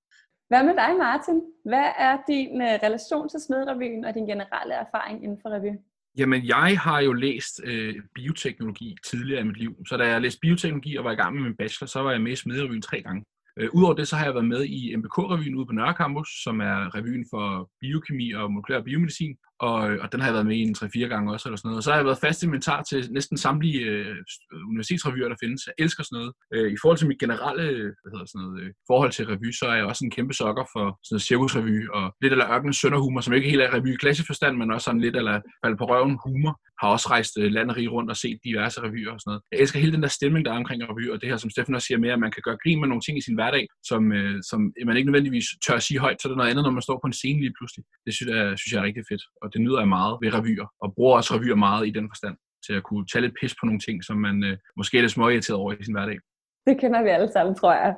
Hvad 0.48 0.64
med 0.64 0.74
dig, 0.82 0.92
Martin? 0.98 1.38
Hvad 1.64 1.88
er 2.06 2.14
din 2.28 2.62
øh, 2.62 2.74
relation 2.86 3.28
til 3.28 3.40
Smedrevyen 3.40 4.04
og 4.04 4.14
din 4.14 4.26
generelle 4.26 4.74
erfaring 4.74 5.24
inden 5.24 5.38
for 5.42 5.48
revy? 5.48 5.72
Jamen, 6.18 6.46
jeg 6.46 6.78
har 6.80 7.00
jo 7.00 7.12
læst 7.12 7.60
øh, 7.64 7.94
bioteknologi 8.14 8.96
tidligere 9.04 9.40
i 9.40 9.44
mit 9.44 9.56
liv. 9.56 9.76
Så 9.88 9.96
da 9.96 10.04
jeg 10.08 10.20
læste 10.20 10.40
bioteknologi 10.42 10.96
og 10.96 11.04
var 11.04 11.12
i 11.12 11.14
gang 11.14 11.34
med 11.34 11.42
min 11.42 11.56
bachelor, 11.56 11.86
så 11.86 12.00
var 12.02 12.10
jeg 12.10 12.22
med 12.22 12.32
i 12.32 12.36
Smederevyen 12.36 12.82
tre 12.82 13.02
gange. 13.02 13.24
Øh, 13.56 13.68
Udover 13.72 13.94
det, 13.94 14.08
så 14.08 14.16
har 14.16 14.24
jeg 14.24 14.34
været 14.34 14.48
med 14.48 14.64
i 14.64 14.96
MBK-revyen 14.96 15.54
ude 15.54 15.66
på 15.66 15.72
Nørre 15.72 15.94
Campus, 15.94 16.28
som 16.44 16.60
er 16.60 16.94
revyen 16.94 17.26
for 17.30 17.70
biokemi 17.80 18.32
og 18.32 18.52
molekylær 18.52 18.82
biomedicin 18.82 19.36
og, 19.60 19.76
og 20.02 20.12
den 20.12 20.20
har 20.20 20.28
jeg 20.28 20.34
været 20.34 20.46
med 20.46 20.56
i 20.56 20.62
en 20.62 20.76
3-4 20.78 20.98
gange 21.12 21.32
også, 21.32 21.48
eller 21.48 21.56
sådan 21.56 21.68
noget. 21.68 21.76
Og 21.76 21.82
så 21.82 21.90
har 21.90 21.98
jeg 21.98 22.04
været 22.04 22.24
fast 22.26 22.42
inventar 22.42 22.82
til 22.82 23.12
næsten 23.12 23.36
samtlige 23.36 23.80
øh, 23.80 24.16
universitetsrevyer, 24.70 25.28
der 25.28 25.36
findes. 25.42 25.66
Jeg 25.66 25.74
elsker 25.84 26.02
sådan 26.04 26.16
noget. 26.18 26.32
Øh, 26.54 26.72
I 26.72 26.76
forhold 26.82 26.98
til 26.98 27.08
mit 27.08 27.20
generelle 27.24 27.66
hvad 28.00 28.10
hedder 28.12 28.26
sådan 28.32 28.44
noget, 28.44 28.60
øh, 28.62 28.70
forhold 28.90 29.12
til 29.12 29.24
revy, 29.26 29.50
så 29.60 29.64
er 29.72 29.76
jeg 29.80 29.84
også 29.84 30.04
en 30.04 30.14
kæmpe 30.16 30.34
sokker 30.34 30.64
for 30.74 30.84
sådan 31.04 31.14
noget 31.14 31.28
cirkusrevy, 31.28 31.88
og 31.96 32.04
lidt 32.22 32.32
eller 32.32 32.52
ørken 32.54 32.72
sønderhumor, 32.72 33.20
som 33.20 33.34
ikke 33.34 33.50
helt 33.50 33.62
er 33.62 33.74
revy 33.76 33.92
i 33.94 34.30
forstand, 34.30 34.54
men 34.56 34.70
også 34.74 34.84
sådan 34.84 35.00
lidt 35.00 35.16
eller 35.16 35.40
falde 35.64 35.76
på 35.76 35.84
røven 35.90 36.18
humor. 36.24 36.54
Har 36.80 36.88
også 36.94 37.06
rejst 37.14 37.32
øh, 37.40 37.50
land 37.56 37.70
og 37.70 37.76
rig 37.76 37.92
rundt 37.92 38.10
og 38.10 38.16
set 38.16 38.38
diverse 38.44 38.78
revyer 38.86 39.12
og 39.14 39.20
sådan 39.20 39.30
noget. 39.30 39.42
Jeg 39.52 39.58
elsker 39.62 39.78
hele 39.82 39.92
den 39.96 40.02
der 40.02 40.12
stemning, 40.18 40.42
der 40.44 40.52
er 40.52 40.60
omkring 40.62 40.82
revy, 40.90 41.04
og 41.12 41.20
det 41.20 41.28
her, 41.28 41.36
som 41.36 41.50
Steffen 41.50 41.74
også 41.74 41.86
siger 41.86 41.98
med, 42.04 42.10
at 42.16 42.20
man 42.24 42.32
kan 42.34 42.42
gøre 42.46 42.58
grin 42.62 42.80
med 42.80 42.88
nogle 42.88 43.04
ting 43.06 43.18
i 43.18 43.26
sin 43.28 43.36
hverdag, 43.38 43.64
som, 43.90 44.02
øh, 44.18 44.36
som 44.50 44.60
man 44.86 44.96
ikke 44.96 45.10
nødvendigvis 45.10 45.46
tør 45.64 45.76
at 45.80 45.86
sige 45.88 46.00
højt, 46.04 46.18
så 46.18 46.24
er 46.26 46.30
det 46.30 46.38
noget 46.40 46.50
andet, 46.50 46.64
når 46.64 46.76
man 46.78 46.86
står 46.88 46.98
på 47.02 47.06
en 47.10 47.18
scene 47.20 47.40
lige 47.44 47.54
pludselig. 47.58 47.82
Det 48.06 48.12
synes 48.16 48.30
jeg, 48.34 48.58
synes 48.58 48.72
jeg 48.72 48.80
er 48.80 48.86
rigtig 48.88 49.04
fedt, 49.10 49.24
og 49.50 49.54
det 49.54 49.62
nyder 49.66 49.78
jeg 49.78 49.88
meget 49.88 50.18
ved 50.22 50.34
revyer, 50.38 50.66
og 50.82 50.94
bruger 50.94 51.16
også 51.16 51.34
revyer 51.34 51.54
meget 51.54 51.86
i 51.86 51.90
den 51.90 52.06
forstand 52.12 52.36
til 52.66 52.74
at 52.78 52.82
kunne 52.82 53.06
tage 53.06 53.22
lidt 53.22 53.34
pis 53.40 53.54
på 53.60 53.66
nogle 53.66 53.80
ting, 53.86 54.04
som 54.04 54.16
man 54.16 54.36
øh, 54.44 54.56
måske 54.76 54.96
er 54.98 55.02
lidt 55.02 55.12
småirriteret 55.12 55.58
over 55.60 55.72
i 55.72 55.84
sin 55.84 55.94
hverdag. 55.94 56.18
Det 56.66 56.80
kender 56.80 57.02
vi 57.02 57.08
alle 57.08 57.32
sammen, 57.32 57.54
tror 57.54 57.72
jeg. 57.72 57.96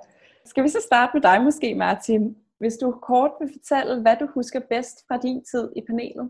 Skal 0.51 0.65
vi 0.65 0.69
så 0.69 0.81
starte 0.89 1.11
med 1.15 1.23
dig 1.23 1.43
måske, 1.43 1.75
Martin? 1.75 2.37
Hvis 2.61 2.77
du 2.83 2.87
kort 3.09 3.31
vil 3.41 3.51
fortælle, 3.57 4.03
hvad 4.03 4.17
du 4.21 4.27
husker 4.35 4.61
bedst 4.71 4.97
fra 5.09 5.17
din 5.27 5.45
tid 5.51 5.65
i 5.77 5.81
panelet? 5.89 6.27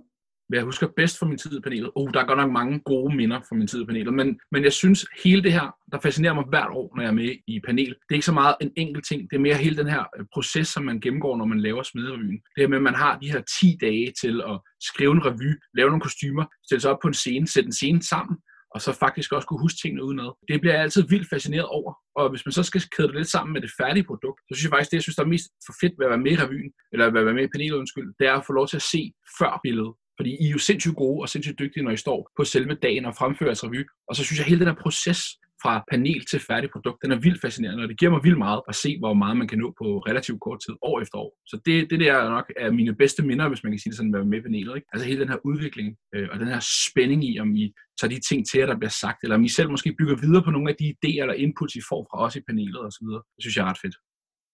Hvad 0.52 0.58
jeg 0.58 0.64
husker 0.64 0.88
bedst 0.96 1.18
fra 1.18 1.26
min 1.26 1.38
tid 1.38 1.58
i 1.58 1.60
panelet. 1.60 1.90
Oh, 1.94 2.10
der 2.14 2.20
er 2.20 2.26
godt 2.26 2.38
nok 2.38 2.52
mange 2.52 2.80
gode 2.80 3.16
minder 3.16 3.40
fra 3.48 3.56
min 3.56 3.66
tid 3.66 3.82
i 3.82 3.86
panelet, 3.86 4.14
men, 4.14 4.40
men 4.52 4.64
jeg 4.64 4.72
synes, 4.72 5.06
hele 5.24 5.42
det 5.42 5.52
her, 5.52 5.74
der 5.92 5.98
fascinerer 6.00 6.34
mig 6.34 6.44
hvert 6.48 6.70
år, 6.70 6.92
når 6.96 7.02
jeg 7.02 7.08
er 7.08 7.14
med 7.14 7.36
i 7.46 7.60
panel, 7.66 7.88
det 7.88 8.10
er 8.10 8.14
ikke 8.14 8.32
så 8.32 8.32
meget 8.32 8.54
en 8.60 8.72
enkelt 8.76 9.06
ting, 9.08 9.30
det 9.30 9.36
er 9.36 9.40
mere 9.40 9.54
hele 9.54 9.76
den 9.76 9.86
her 9.86 10.04
øh, 10.18 10.24
proces, 10.34 10.68
som 10.68 10.82
man 10.84 11.00
gennemgår, 11.00 11.36
når 11.36 11.44
man 11.44 11.60
laver 11.60 11.82
smederevyen. 11.82 12.38
Det 12.54 12.60
her 12.62 12.68
med, 12.68 12.76
at 12.76 12.82
man 12.82 12.94
har 12.94 13.18
de 13.18 13.32
her 13.32 13.42
10 13.60 13.78
dage 13.80 14.12
til 14.22 14.42
at 14.50 14.60
skrive 14.80 15.12
en 15.12 15.26
revy, 15.26 15.50
lave 15.74 15.88
nogle 15.88 16.06
kostymer, 16.08 16.44
stille 16.66 16.80
sig 16.80 16.90
op 16.90 16.98
på 17.02 17.08
en 17.08 17.14
scene, 17.14 17.48
sætte 17.48 17.66
en 17.66 17.78
scene 17.80 18.02
sammen, 18.02 18.36
og 18.74 18.80
så 18.80 18.90
faktisk 19.04 19.32
også 19.32 19.48
kunne 19.48 19.64
huske 19.66 19.78
tingene 19.82 20.04
udenad. 20.04 20.30
Det 20.48 20.60
bliver 20.60 20.74
jeg 20.74 20.82
altid 20.82 21.02
vildt 21.08 21.28
fascineret 21.34 21.68
over. 21.78 21.92
Og 22.18 22.30
hvis 22.30 22.46
man 22.46 22.52
så 22.52 22.62
skal 22.62 22.82
kæde 22.96 23.08
det 23.08 23.16
lidt 23.16 23.34
sammen 23.34 23.52
med 23.52 23.60
det 23.60 23.70
færdige 23.80 24.08
produkt, 24.10 24.40
så 24.40 24.52
synes 24.54 24.64
jeg 24.64 24.74
faktisk, 24.74 24.90
det 24.90 24.98
jeg 24.98 25.06
synes, 25.06 25.16
der 25.16 25.24
er 25.24 25.34
mest 25.34 25.46
for 25.66 25.74
fedt 25.80 25.94
ved 25.98 26.06
at 26.06 26.12
være 26.14 26.24
med 26.26 26.32
i 26.32 26.40
revyen, 26.42 26.72
eller 26.92 27.06
at 27.06 27.14
være 27.14 27.38
med 27.38 27.44
i 27.44 27.54
panelet, 27.54 27.80
undskyld, 27.82 28.08
det 28.18 28.26
er 28.30 28.34
at 28.36 28.46
få 28.46 28.52
lov 28.58 28.66
til 28.68 28.80
at 28.82 28.88
se 28.92 29.02
før 29.38 29.52
billedet. 29.64 29.94
Fordi 30.18 30.30
I 30.40 30.46
er 30.46 30.50
jo 30.50 30.58
sindssygt 30.58 30.96
gode 30.96 31.22
og 31.22 31.28
sindssygt 31.28 31.58
dygtige, 31.58 31.84
når 31.84 31.90
I 31.90 31.96
står 31.96 32.30
på 32.36 32.44
selve 32.44 32.74
dagen 32.74 33.04
og 33.04 33.14
fremfører 33.16 33.48
jeres 33.48 33.64
revy. 33.64 33.82
Og 34.08 34.16
så 34.16 34.24
synes 34.24 34.38
jeg, 34.38 34.44
at 34.44 34.48
hele 34.48 34.60
den 34.60 34.68
her 34.68 34.82
proces 34.82 35.20
fra 35.62 35.84
panel 35.90 36.20
til 36.30 36.40
færdig 36.50 36.70
produkt, 36.70 37.02
den 37.02 37.12
er 37.12 37.20
vildt 37.26 37.40
fascinerende, 37.40 37.82
og 37.84 37.88
det 37.88 37.98
giver 37.98 38.12
mig 38.12 38.22
vildt 38.26 38.38
meget 38.38 38.60
at 38.68 38.74
se, 38.74 38.98
hvor 38.98 39.14
meget 39.14 39.36
man 39.36 39.48
kan 39.48 39.58
nå 39.58 39.68
på 39.80 39.86
relativt 40.08 40.40
kort 40.40 40.60
tid, 40.64 40.74
år 40.82 41.00
efter 41.00 41.18
år. 41.18 41.32
Så 41.50 41.56
det, 41.66 41.90
det 41.90 42.00
der 42.00 42.12
er 42.12 42.30
nok 42.30 42.46
er 42.56 42.70
mine 42.70 42.94
bedste 43.02 43.22
minder, 43.30 43.48
hvis 43.48 43.62
man 43.64 43.72
kan 43.72 43.78
sige 43.78 43.90
det 43.90 43.96
sådan, 43.96 44.14
at 44.14 44.18
være 44.18 44.30
med 44.32 44.38
i 44.38 44.42
panelet. 44.42 44.76
Ikke? 44.76 44.88
Altså 44.92 45.08
hele 45.08 45.20
den 45.20 45.28
her 45.28 45.40
udvikling 45.50 45.88
øh, 46.14 46.28
og 46.32 46.36
den 46.40 46.48
her 46.48 46.60
spænding 46.88 47.20
i, 47.30 47.32
om 47.44 47.48
I 47.62 47.64
tager 47.98 48.12
de 48.14 48.20
ting 48.28 48.40
til 48.48 48.58
jer, 48.60 48.66
der 48.66 48.78
bliver 48.80 48.96
sagt, 49.02 49.18
eller 49.22 49.36
om 49.36 49.44
I 49.44 49.48
selv 49.48 49.70
måske 49.70 49.94
bygger 49.98 50.16
videre 50.24 50.42
på 50.44 50.50
nogle 50.50 50.70
af 50.70 50.76
de 50.80 50.86
idéer 50.94 51.22
eller 51.24 51.42
inputs, 51.44 51.74
I 51.74 51.82
får 51.90 52.02
fra 52.10 52.18
os 52.24 52.36
i 52.36 52.42
panelet 52.48 52.80
osv. 52.88 53.06
Det 53.34 53.40
synes 53.42 53.56
jeg 53.56 53.64
er 53.64 53.70
ret 53.70 53.82
fedt. 53.84 53.96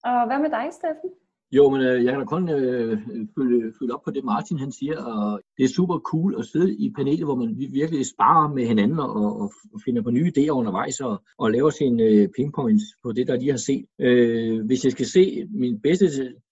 Og 0.08 0.26
hvad 0.28 0.38
med 0.44 0.50
dig, 0.56 0.66
Steffen? 0.78 1.10
Jo, 1.52 1.70
men 1.70 1.80
øh, 1.80 2.04
jeg 2.04 2.12
kan 2.12 2.20
da 2.20 2.24
kun 2.24 2.48
øh, 2.48 2.98
følge, 3.38 3.72
følge 3.78 3.94
op 3.94 4.02
på 4.04 4.10
det, 4.10 4.24
Martin 4.24 4.58
han 4.58 4.72
siger, 4.72 5.02
og 5.02 5.40
det 5.56 5.64
er 5.64 5.68
super 5.68 5.98
cool 5.98 6.34
at 6.38 6.44
sidde 6.44 6.74
i 6.74 6.92
panelet, 6.96 7.24
hvor 7.24 7.34
man 7.34 7.54
virkelig 7.58 8.06
sparer 8.06 8.54
med 8.54 8.66
hinanden 8.66 8.98
og, 8.98 9.40
og 9.40 9.52
finder 9.84 10.02
på 10.02 10.10
nye 10.10 10.32
idéer 10.36 10.50
undervejs 10.50 11.00
og, 11.00 11.22
og 11.38 11.50
laver 11.50 11.70
sine 11.70 12.02
øh, 12.02 12.28
pinpoints 12.36 12.84
på 13.02 13.12
det, 13.12 13.26
der 13.28 13.36
lige 13.36 13.50
har 13.50 13.64
set. 13.68 13.84
Øh, 14.00 14.66
hvis 14.66 14.84
jeg 14.84 14.92
skal 14.92 15.06
se 15.06 15.46
min 15.50 15.80
bedste 15.80 16.06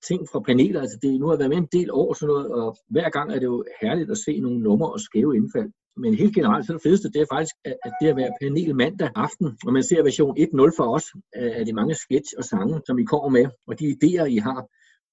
ting 0.09 0.21
fra 0.33 0.41
paneler, 0.41 0.81
altså 0.81 0.99
det, 1.03 1.21
nu 1.21 1.26
har 1.26 1.33
jeg 1.33 1.38
været 1.38 1.50
med 1.50 1.59
en 1.59 1.81
del 1.81 1.91
år 1.93 2.15
sådan 2.15 2.33
noget, 2.33 2.47
og 2.47 2.76
hver 2.91 3.11
gang 3.11 3.33
er 3.33 3.38
det 3.38 3.47
jo 3.47 3.65
herligt 3.83 4.11
at 4.11 4.19
se 4.19 4.41
nogle 4.41 4.61
numre 4.61 4.93
og 4.93 5.00
skæve 5.00 5.37
indfald. 5.37 5.71
Men 5.97 6.15
helt 6.15 6.35
generelt, 6.35 6.67
så 6.67 6.73
det 6.73 6.83
fedeste, 6.83 7.09
det 7.15 7.21
er 7.21 7.35
faktisk, 7.35 7.55
at 7.65 7.93
det 8.00 8.09
at 8.09 8.17
være 8.17 8.37
panel 8.43 8.76
mandag 8.76 9.11
aften, 9.15 9.59
og 9.67 9.73
man 9.73 9.83
ser 9.83 10.03
version 10.03 10.37
1.0 10.38 10.76
for 10.79 10.95
os 10.97 11.07
af 11.35 11.67
de 11.67 11.73
mange 11.73 11.95
sketch 11.95 12.31
og 12.38 12.45
sange, 12.45 12.81
som 12.87 12.99
I 12.99 13.05
kommer 13.05 13.29
med, 13.29 13.47
og 13.67 13.81
de 13.81 13.85
idéer, 13.97 14.25
I 14.25 14.37
har, 14.37 14.61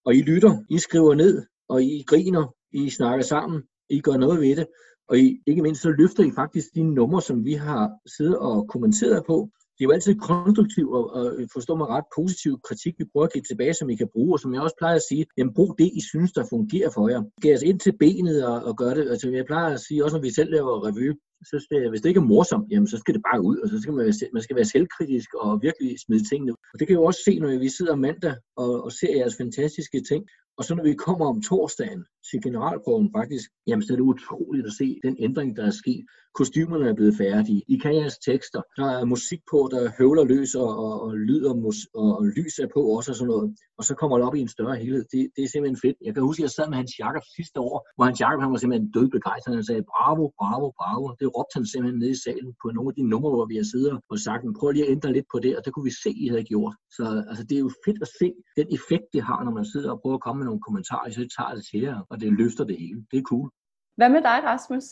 og 0.06 0.16
I 0.16 0.22
lytter, 0.22 0.58
I 0.70 0.78
skriver 0.78 1.16
ned, 1.16 1.46
og 1.70 1.84
I 1.84 2.04
griner, 2.08 2.56
I 2.72 2.90
snakker 2.90 3.26
sammen, 3.26 3.64
I 3.90 4.00
gør 4.02 4.18
noget 4.18 4.42
ved 4.42 4.56
det, 4.56 4.68
og 5.10 5.18
I, 5.18 5.42
ikke 5.48 5.62
mindst 5.62 5.82
så 5.82 5.90
løfter 5.90 6.24
I 6.24 6.32
faktisk 6.36 6.68
de 6.76 6.84
numre, 6.84 7.22
som 7.22 7.46
vi 7.46 7.54
har 7.54 7.92
siddet 8.18 8.38
og 8.38 8.68
kommenteret 8.70 9.24
på. 9.28 9.50
Det 9.78 9.84
er 9.84 9.88
jo 9.90 9.92
altid 9.92 10.16
konstruktiv 10.16 10.92
og, 10.92 11.14
og 11.14 11.26
forstår 11.54 11.76
mig 11.76 11.88
ret 11.88 12.06
positiv 12.18 12.60
kritik, 12.68 12.94
vi 13.00 13.06
prøver 13.12 13.26
at 13.26 13.34
give 13.34 13.44
tilbage, 13.50 13.74
som 13.74 13.90
I 13.90 13.96
kan 13.96 14.10
bruge, 14.14 14.34
og 14.36 14.40
som 14.40 14.54
jeg 14.54 14.62
også 14.62 14.76
plejer 14.80 14.96
at 14.96 15.08
sige, 15.10 15.26
jamen 15.38 15.54
brug 15.54 15.76
det, 15.78 15.90
I 16.00 16.02
synes, 16.12 16.32
der 16.32 16.46
fungerer 16.50 16.90
for 16.96 17.10
jer. 17.10 17.22
Gær 17.42 17.58
ind 17.66 17.80
til 17.80 17.98
benet 17.98 18.46
og, 18.46 18.64
og 18.64 18.78
gør 18.78 18.94
det. 18.94 19.10
Altså, 19.10 19.30
jeg 19.30 19.46
plejer 19.46 19.74
at 19.74 19.80
sige, 19.80 20.04
også 20.04 20.18
når 20.18 20.22
vi 20.22 20.34
selv 20.34 20.52
laver 20.52 20.88
revy, 20.88 21.08
så 21.52 21.58
skal, 21.66 21.90
hvis 21.90 22.02
det 22.02 22.10
ikke 22.10 22.24
er 22.26 22.32
morsomt, 22.34 22.72
jamen, 22.72 22.88
så 22.88 22.98
skal 22.98 23.14
det 23.14 23.24
bare 23.32 23.42
ud, 23.42 23.58
og 23.58 23.70
så 23.70 23.82
skal 23.82 23.94
man, 23.94 24.06
være, 24.06 24.30
man 24.34 24.42
skal 24.42 24.56
være 24.56 24.74
selvkritisk 24.76 25.30
og 25.34 25.62
virkelig 25.62 26.00
smide 26.06 26.24
tingene 26.30 26.52
ud. 26.52 26.58
Og 26.74 26.80
det 26.80 26.88
kan 26.88 26.94
jeg 26.94 27.02
jo 27.02 27.06
også 27.06 27.22
se, 27.26 27.40
når 27.40 27.60
vi 27.60 27.70
sidder 27.70 27.96
mandag 27.96 28.36
og, 28.58 28.84
og 28.84 28.92
ser 28.92 29.18
jeres 29.18 29.38
fantastiske 29.42 30.00
ting. 30.10 30.22
Og 30.58 30.64
så 30.64 30.76
når 30.76 30.84
vi 30.84 30.94
kommer 30.94 31.26
om 31.34 31.42
torsdagen 31.42 32.06
til 32.30 32.42
generalprøven 32.46 33.10
faktisk, 33.18 33.48
jamen 33.68 33.84
så 33.84 33.94
er 33.94 33.98
det 33.98 34.10
utroligt 34.14 34.66
at 34.70 34.74
se 34.80 34.88
den 35.04 35.16
ændring, 35.20 35.50
der 35.58 35.66
er 35.66 35.76
sket. 35.84 36.06
Kostymerne 36.40 36.86
er 36.90 36.96
blevet 37.00 37.16
færdige. 37.24 37.62
I 37.68 37.76
kan 37.84 37.96
jeres 37.96 38.18
tekster. 38.30 38.62
Der 38.78 38.88
er 39.00 39.06
musik 39.06 39.42
på, 39.52 39.58
der 39.74 39.82
høvler 39.98 40.26
løs 40.34 40.56
og, 40.56 40.70
og, 40.86 40.94
og 41.06 41.12
lyd 41.28 41.44
og, 41.50 41.56
mus, 41.64 41.80
og, 42.02 42.10
og 42.20 42.26
lys 42.38 42.54
er 42.64 42.70
på 42.76 42.82
også 42.96 43.12
og 43.12 43.16
sådan 43.16 43.32
noget. 43.34 43.48
Og 43.78 43.84
så 43.88 43.94
kommer 44.00 44.16
det 44.18 44.28
op 44.28 44.36
i 44.36 44.42
en 44.46 44.54
større 44.58 44.76
helhed. 44.82 45.04
Det, 45.14 45.22
det 45.36 45.42
er 45.44 45.50
simpelthen 45.54 45.80
fedt. 45.86 45.98
Jeg 46.06 46.14
kan 46.14 46.24
huske, 46.28 46.40
at 46.42 46.46
jeg 46.48 46.54
sad 46.58 46.68
med 46.70 46.78
Hans 46.82 46.94
Jakob 47.04 47.24
sidste 47.38 47.58
år, 47.70 47.76
hvor 47.96 48.06
Hans 48.10 48.20
Jakob 48.24 48.40
han 48.44 48.52
var 48.54 48.60
simpelthen 48.62 48.92
død 48.98 49.08
begejstret. 49.18 49.56
Han 49.60 49.70
sagde, 49.70 49.84
bravo, 49.94 50.24
bravo, 50.42 50.68
bravo. 50.80 51.06
Det 51.20 51.28
råbte 51.36 51.54
han 51.58 51.66
simpelthen 51.72 52.00
nede 52.04 52.14
i 52.18 52.22
salen 52.26 52.52
på 52.62 52.66
nogle 52.76 52.90
af 52.92 52.96
de 53.00 53.04
numre, 53.14 53.32
hvor 53.36 53.48
vi 53.52 53.56
har 53.62 53.68
siddet 53.74 53.92
og 54.12 54.18
sagt, 54.28 54.42
prøv 54.60 54.70
lige 54.72 54.86
at 54.88 54.92
ændre 54.96 55.10
lidt 55.18 55.28
på 55.34 55.38
det, 55.46 55.52
og 55.58 55.62
det 55.64 55.72
kunne 55.74 55.88
vi 55.90 55.96
se, 56.04 56.12
I 56.24 56.28
havde 56.34 56.46
gjort. 56.54 56.74
Så 56.98 57.04
altså, 57.30 57.44
det 57.48 57.56
er 57.58 57.64
jo 57.68 57.72
fedt 57.86 58.00
at 58.06 58.12
se 58.20 58.28
den 58.60 58.68
effekt, 58.78 59.08
det 59.16 59.22
har, 59.30 59.40
når 59.48 59.54
man 59.60 59.66
sidder 59.74 59.90
og 59.94 60.00
prøver 60.02 60.18
at 60.20 60.26
komme 60.26 60.38
med 60.40 60.48
nogle 60.50 60.66
kommentarer, 60.68 61.10
så 61.10 61.24
tager 61.38 61.54
det 61.58 61.64
til 61.70 61.80
jer, 61.88 61.98
og 62.14 62.22
det 62.22 62.34
løfter 62.34 62.64
det 62.64 62.78
hele. 62.80 63.06
Det 63.12 63.18
er 63.18 63.24
cool. 63.32 63.50
Hvad 63.96 64.10
med 64.10 64.22
dig, 64.22 64.40
Rasmus? 64.44 64.84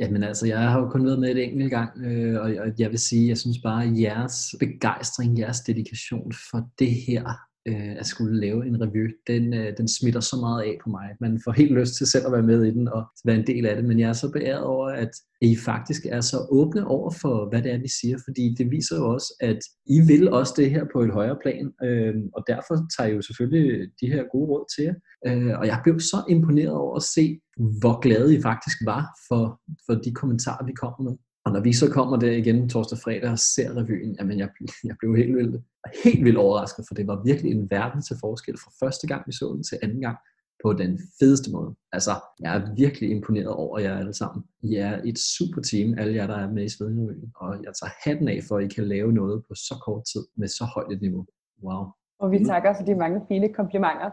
Jamen 0.00 0.22
altså, 0.22 0.46
jeg 0.46 0.70
har 0.70 0.80
jo 0.80 0.88
kun 0.88 1.06
været 1.06 1.18
med 1.18 1.30
et 1.30 1.44
enkelt 1.44 1.70
gang, 1.70 1.90
øh, 2.04 2.42
og 2.42 2.72
jeg 2.78 2.90
vil 2.90 2.98
sige, 2.98 3.28
jeg 3.28 3.38
synes 3.38 3.58
bare, 3.62 3.84
at 3.84 4.00
jeres 4.00 4.36
begejstring, 4.60 5.38
jeres 5.38 5.60
dedikation 5.60 6.32
for 6.50 6.70
det 6.78 6.94
her, 7.06 7.24
øh, 7.68 7.96
at 8.00 8.06
skulle 8.06 8.40
lave 8.40 8.66
en 8.66 8.80
review, 8.82 9.08
den, 9.26 9.54
øh, 9.54 9.76
den 9.76 9.88
smitter 9.88 10.20
så 10.20 10.36
meget 10.36 10.62
af 10.62 10.78
på 10.84 10.90
mig. 10.90 11.08
Man 11.20 11.40
får 11.44 11.52
helt 11.52 11.72
lyst 11.72 11.94
til 11.94 12.06
selv 12.06 12.26
at 12.26 12.32
være 12.32 12.42
med 12.42 12.64
i 12.64 12.70
den 12.70 12.88
og 12.88 13.04
være 13.24 13.36
en 13.36 13.46
del 13.46 13.66
af 13.66 13.76
det, 13.76 13.84
men 13.84 14.00
jeg 14.00 14.08
er 14.08 14.12
så 14.12 14.30
beæret 14.32 14.64
over, 14.64 14.88
at 14.88 15.10
I 15.40 15.56
faktisk 15.56 16.06
er 16.06 16.20
så 16.20 16.46
åbne 16.50 16.86
over 16.86 17.10
for, 17.10 17.48
hvad 17.48 17.62
det 17.62 17.72
er, 17.72 17.78
vi 17.78 17.88
siger, 18.00 18.18
fordi 18.24 18.54
det 18.58 18.70
viser 18.70 18.96
jo 18.96 19.12
også, 19.14 19.34
at 19.40 19.58
I 19.86 20.00
vil 20.06 20.32
også 20.32 20.54
det 20.56 20.70
her 20.70 20.84
på 20.92 21.02
et 21.02 21.12
højere 21.12 21.38
plan, 21.42 21.72
øh, 21.84 22.14
og 22.36 22.44
derfor 22.46 22.74
tager 22.96 23.10
I 23.10 23.14
jo 23.14 23.22
selvfølgelig 23.22 23.90
de 24.00 24.06
her 24.06 24.22
gode 24.32 24.48
råd 24.50 24.64
til 24.74 24.84
jer. 24.84 24.94
Øh, 25.26 25.58
og 25.58 25.66
jeg 25.66 25.80
blev 25.84 26.00
så 26.00 26.24
imponeret 26.28 26.74
over 26.84 26.96
at 26.96 27.02
se, 27.02 27.40
hvor 27.80 28.00
glade 28.00 28.36
I 28.36 28.40
faktisk 28.42 28.78
var 28.84 29.04
for, 29.28 29.60
for 29.86 29.94
de 29.94 30.12
kommentarer, 30.14 30.66
vi 30.66 30.72
kom 30.72 30.92
med. 31.06 31.16
Og 31.44 31.52
når 31.52 31.60
vi 31.60 31.72
så 31.72 31.90
kommer 31.90 32.16
der 32.16 32.30
igen 32.30 32.68
torsdag 32.68 32.98
fredag 32.98 33.30
og 33.30 33.38
ser 33.38 33.76
revyen, 33.76 34.16
jamen 34.18 34.38
jeg, 34.38 34.48
jeg 34.84 34.96
blev 34.98 35.16
helt 35.16 35.36
vildt, 35.36 35.62
helt 36.04 36.24
vildt 36.24 36.38
overrasket, 36.38 36.84
for 36.88 36.94
det 36.94 37.06
var 37.06 37.22
virkelig 37.24 37.52
en 37.52 37.70
verden 37.70 38.02
til 38.02 38.16
forskel 38.20 38.56
fra 38.58 38.86
første 38.86 39.06
gang, 39.06 39.22
vi 39.26 39.32
så 39.32 39.52
den 39.54 39.62
til 39.62 39.78
anden 39.82 40.00
gang 40.00 40.16
på 40.64 40.72
den 40.72 40.98
fedeste 41.18 41.52
måde. 41.52 41.74
Altså, 41.92 42.10
jeg 42.40 42.56
er 42.56 42.74
virkelig 42.76 43.10
imponeret 43.10 43.48
over 43.48 43.78
jer 43.78 43.98
alle 43.98 44.14
sammen. 44.14 44.44
I 44.62 44.74
er 44.76 45.00
et 45.04 45.18
super 45.18 45.60
team, 45.60 45.94
alle 45.98 46.14
jer, 46.14 46.26
der 46.26 46.36
er 46.36 46.50
med 46.50 46.64
i 46.64 46.68
Svedrevyen, 46.68 47.32
og 47.36 47.48
jeg 47.64 47.72
tager 47.80 47.92
hatten 48.04 48.28
af 48.28 48.40
for, 48.48 48.56
at 48.56 48.64
I 48.64 48.74
kan 48.74 48.88
lave 48.88 49.12
noget 49.12 49.44
på 49.48 49.54
så 49.54 49.74
kort 49.86 50.04
tid 50.12 50.24
med 50.36 50.48
så 50.48 50.64
højt 50.64 50.92
et 50.92 51.00
niveau. 51.00 51.26
Wow. 51.62 51.84
Og 52.18 52.30
vi 52.30 52.44
takker 52.44 52.74
for 52.76 52.84
de 52.84 52.94
mange 52.94 53.20
fine 53.28 53.48
komplimenter. 53.52 54.10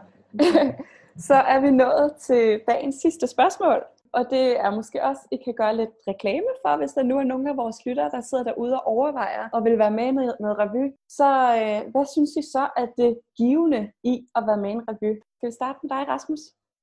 så 1.28 1.34
er 1.34 1.60
vi 1.60 1.70
nået 1.70 2.12
til 2.26 2.60
dagens 2.68 2.96
sidste 3.02 3.26
spørgsmål. 3.26 3.82
Og 4.18 4.22
det 4.34 4.46
er 4.64 4.70
måske 4.78 4.98
også, 5.10 5.22
I 5.34 5.36
kan 5.44 5.54
gøre 5.60 5.76
lidt 5.76 5.94
reklame 6.08 6.50
for, 6.62 6.72
hvis 6.78 6.92
der 6.96 7.02
nu 7.02 7.14
er 7.18 7.24
nogle 7.24 7.50
af 7.50 7.56
vores 7.56 7.78
lyttere, 7.86 8.10
der 8.14 8.20
sidder 8.20 8.44
derude 8.44 8.74
og 8.78 8.86
overvejer 8.86 9.44
og 9.54 9.64
vil 9.64 9.78
være 9.78 9.96
med 9.98 10.08
i 10.08 10.14
noget 10.44 10.58
revy. 10.62 10.84
Så 11.18 11.28
øh, 11.60 11.80
hvad 11.92 12.06
synes 12.14 12.30
I 12.40 12.42
så 12.54 12.64
er 12.82 12.86
det 13.00 13.12
givende 13.40 13.82
i 14.12 14.14
at 14.36 14.42
være 14.48 14.60
med 14.62 14.70
i 14.70 14.72
en 14.78 14.88
revy? 14.90 15.12
Skal 15.36 15.48
vi 15.50 15.54
starte 15.60 15.78
med 15.82 15.90
dig, 15.94 16.02
Rasmus? 16.14 16.42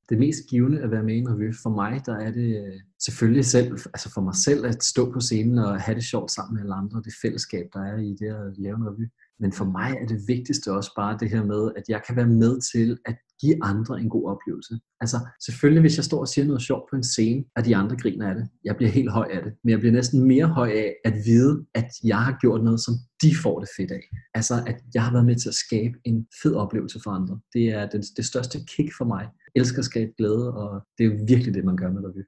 Det 0.10 0.18
mest 0.26 0.42
givende 0.50 0.82
at 0.86 0.92
være 0.92 1.04
med 1.04 1.16
i 1.16 1.24
en 1.24 1.32
revy, 1.34 1.50
for 1.64 1.70
mig, 1.82 1.94
der 2.06 2.16
er 2.26 2.32
det 2.40 2.50
øh, 2.64 2.80
selvfølgelig 3.06 3.46
selv, 3.46 3.72
altså 3.94 4.10
for 4.16 4.22
mig 4.22 4.36
selv 4.36 4.62
at 4.66 4.84
stå 4.84 5.12
på 5.12 5.20
scenen 5.20 5.58
og 5.58 5.82
have 5.82 5.96
det 5.96 6.04
sjovt 6.04 6.32
sammen 6.32 6.54
med 6.54 6.62
alle 6.64 6.76
andre, 6.82 7.02
det 7.08 7.14
fællesskab, 7.24 7.66
der 7.74 7.82
er 7.92 7.98
i 8.10 8.12
det 8.22 8.30
at 8.42 8.58
lave 8.58 8.76
en 8.76 8.88
revy. 8.90 9.06
Men 9.40 9.52
for 9.52 9.66
mig 9.66 9.98
er 10.02 10.06
det 10.06 10.20
vigtigste 10.28 10.72
også 10.72 10.92
bare 10.96 11.18
det 11.20 11.30
her 11.30 11.44
med, 11.44 11.72
at 11.76 11.84
jeg 11.90 12.02
kan 12.08 12.16
være 12.16 12.28
med 12.28 12.62
til 12.72 12.98
at 13.06 13.16
give 13.42 13.64
andre 13.64 14.00
en 14.00 14.10
god 14.10 14.30
oplevelse. 14.30 14.80
Altså 15.02 15.18
selvfølgelig, 15.46 15.82
hvis 15.82 15.98
jeg 15.98 16.06
står 16.06 16.20
og 16.20 16.28
siger 16.28 16.46
noget 16.46 16.62
sjovt 16.62 16.90
på 16.90 16.96
en 16.96 17.04
scene, 17.04 17.44
at 17.56 17.66
de 17.66 17.76
andre 17.76 17.96
griner 17.98 18.30
af 18.30 18.36
det. 18.36 18.50
Jeg 18.64 18.76
bliver 18.76 18.92
helt 18.92 19.12
høj 19.12 19.28
af 19.34 19.44
det. 19.44 19.54
Men 19.64 19.70
jeg 19.70 19.80
bliver 19.80 19.94
næsten 19.94 20.28
mere 20.28 20.48
høj 20.48 20.70
af 20.70 20.96
at 21.06 21.14
vide, 21.26 21.66
at 21.76 21.90
jeg 22.04 22.18
har 22.18 22.38
gjort 22.42 22.64
noget, 22.64 22.80
som 22.80 22.94
de 23.24 23.32
får 23.44 23.60
det 23.60 23.70
fedt 23.78 23.92
af. 23.92 24.04
Altså 24.34 24.54
at 24.68 24.78
jeg 24.94 25.04
har 25.04 25.12
været 25.12 25.26
med 25.26 25.36
til 25.36 25.50
at 25.50 25.56
skabe 25.56 25.96
en 26.04 26.28
fed 26.44 26.56
oplevelse 26.56 27.00
for 27.04 27.12
andre. 27.12 27.40
Det 27.54 27.66
er 27.70 27.90
det, 27.90 28.06
det 28.18 28.26
største 28.26 28.58
kick 28.68 28.90
for 28.98 29.06
mig. 29.06 29.24
Jeg 29.56 29.62
elsker 29.62 29.80
at 29.80 29.86
skabe 29.86 30.12
glæde, 30.18 30.54
og 30.54 30.82
det 30.98 31.06
er 31.06 31.26
virkelig 31.28 31.54
det, 31.54 31.66
man 31.66 31.78
gør 31.78 31.92
med 31.92 32.02
revy. 32.04 32.24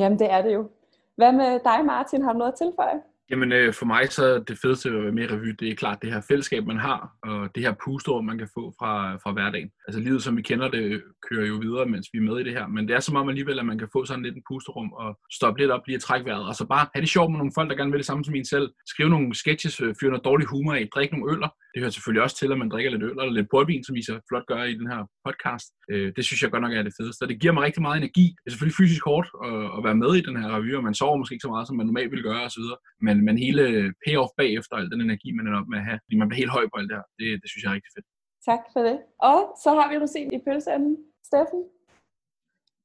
Jamen, 0.00 0.18
det 0.18 0.30
er 0.30 0.42
det 0.42 0.54
jo. 0.54 0.70
Hvad 1.16 1.32
med 1.32 1.50
dig, 1.64 1.86
Martin? 1.86 2.22
Har 2.22 2.32
du 2.32 2.38
noget 2.38 2.52
at 2.52 2.58
tilføje? 2.58 3.00
Jamen 3.30 3.52
øh, 3.52 3.74
for 3.74 3.86
mig 3.86 4.12
så 4.12 4.24
er 4.24 4.38
det 4.38 4.58
fedeste 4.62 4.90
ved 4.90 4.98
at 4.98 5.04
være 5.04 5.12
med 5.12 5.24
i 5.24 5.26
revy, 5.26 5.48
det 5.60 5.68
er 5.68 5.74
klart 5.74 6.02
det 6.02 6.12
her 6.12 6.20
fællesskab, 6.28 6.66
man 6.66 6.78
har, 6.78 7.10
og 7.22 7.54
det 7.54 7.62
her 7.62 7.74
pusterum, 7.84 8.24
man 8.24 8.38
kan 8.38 8.48
få 8.54 8.74
fra, 8.78 9.16
fra 9.16 9.32
hverdagen. 9.32 9.70
Altså 9.88 10.00
livet, 10.00 10.22
som 10.22 10.36
vi 10.36 10.42
kender 10.42 10.68
det, 10.68 11.02
kører 11.30 11.46
jo 11.46 11.54
videre, 11.54 11.86
mens 11.86 12.08
vi 12.12 12.18
er 12.18 12.22
med 12.22 12.38
i 12.40 12.44
det 12.44 12.52
her, 12.52 12.66
men 12.66 12.88
det 12.88 12.96
er 12.96 13.00
som 13.00 13.16
om 13.16 13.28
alligevel, 13.28 13.58
at 13.58 13.66
man 13.66 13.78
kan 13.78 13.88
få 13.92 14.04
sådan 14.04 14.22
lidt 14.22 14.36
en 14.36 14.42
pusterum 14.50 14.92
og 14.92 15.18
stoppe 15.32 15.60
lidt 15.60 15.70
op, 15.70 15.86
lige 15.86 15.96
at 15.96 16.02
trække 16.02 16.26
vejret, 16.26 16.48
og 16.48 16.54
så 16.54 16.66
bare 16.66 16.86
have 16.94 17.00
det 17.00 17.10
sjovt 17.10 17.30
med 17.30 17.38
nogle 17.38 17.52
folk, 17.54 17.70
der 17.70 17.76
gerne 17.76 17.90
vil 17.90 17.98
det 17.98 18.06
samme 18.06 18.24
som 18.24 18.34
en 18.34 18.44
selv. 18.44 18.68
Skrive 18.86 19.10
nogle 19.10 19.34
sketches, 19.34 19.80
øh, 19.80 19.94
fyre 20.00 20.10
noget 20.10 20.24
dårlig 20.24 20.46
humor 20.46 20.74
af, 20.74 20.88
drikke 20.94 21.14
nogle 21.14 21.32
øller. 21.32 21.48
Det 21.76 21.82
hører 21.84 21.96
selvfølgelig 21.96 22.24
også 22.26 22.36
til, 22.38 22.52
at 22.52 22.58
man 22.62 22.70
drikker 22.72 22.90
lidt 22.90 23.06
øl 23.08 23.16
eller 23.22 23.36
lidt 23.38 23.50
portvin, 23.54 23.84
som 23.84 23.96
I 24.00 24.02
så 24.08 24.14
flot 24.28 24.46
gør 24.52 24.62
i 24.72 24.74
den 24.80 24.88
her 24.92 25.00
podcast. 25.26 25.68
Øh, 25.92 26.08
det 26.16 26.22
synes 26.24 26.40
jeg 26.42 26.50
godt 26.50 26.64
nok 26.66 26.74
er 26.78 26.82
det 26.88 26.96
fedeste, 26.98 27.22
og 27.24 27.28
det 27.30 27.40
giver 27.40 27.54
mig 27.54 27.62
rigtig 27.68 27.82
meget 27.86 27.98
energi. 28.02 28.26
Det 28.40 28.46
er 28.46 28.52
selvfølgelig 28.52 28.80
fysisk 28.82 29.02
hårdt 29.10 29.28
at, 29.48 29.58
at 29.76 29.80
være 29.86 30.00
med 30.02 30.10
i 30.20 30.26
den 30.28 30.36
her 30.40 30.48
revy, 30.54 30.70
og 30.78 30.84
man 30.88 30.98
sover 31.00 31.16
måske 31.20 31.34
ikke 31.34 31.46
så 31.48 31.52
meget, 31.54 31.66
som 31.66 31.76
man 31.76 31.86
normalt 31.86 32.10
ville 32.12 32.28
gøre 32.30 32.42
osv. 32.48 32.66
Men, 33.06 33.16
men 33.26 33.34
hele 33.46 33.62
payoff 34.04 34.30
bagefter, 34.40 34.74
al 34.76 34.90
den 34.92 35.00
energi, 35.08 35.28
man 35.38 35.46
er 35.46 35.60
op 35.60 35.68
med 35.72 35.78
at 35.80 35.86
have, 35.88 35.98
fordi 36.04 36.16
man 36.20 36.28
bliver 36.28 36.42
helt 36.42 36.56
høj 36.56 36.64
på 36.70 36.76
alt 36.78 36.88
det 36.90 36.96
her, 36.98 37.06
det, 37.18 37.28
det 37.42 37.48
synes 37.50 37.62
jeg 37.62 37.70
er 37.70 37.76
rigtig 37.78 37.92
fedt. 37.96 38.06
Tak 38.48 38.62
for 38.74 38.80
det. 38.88 38.96
Og 39.30 39.38
så 39.62 39.70
har 39.78 39.86
vi 39.90 39.96
rosinen 40.02 40.32
i 40.38 40.40
pølseanden. 40.46 40.94
Steffen? 41.28 41.60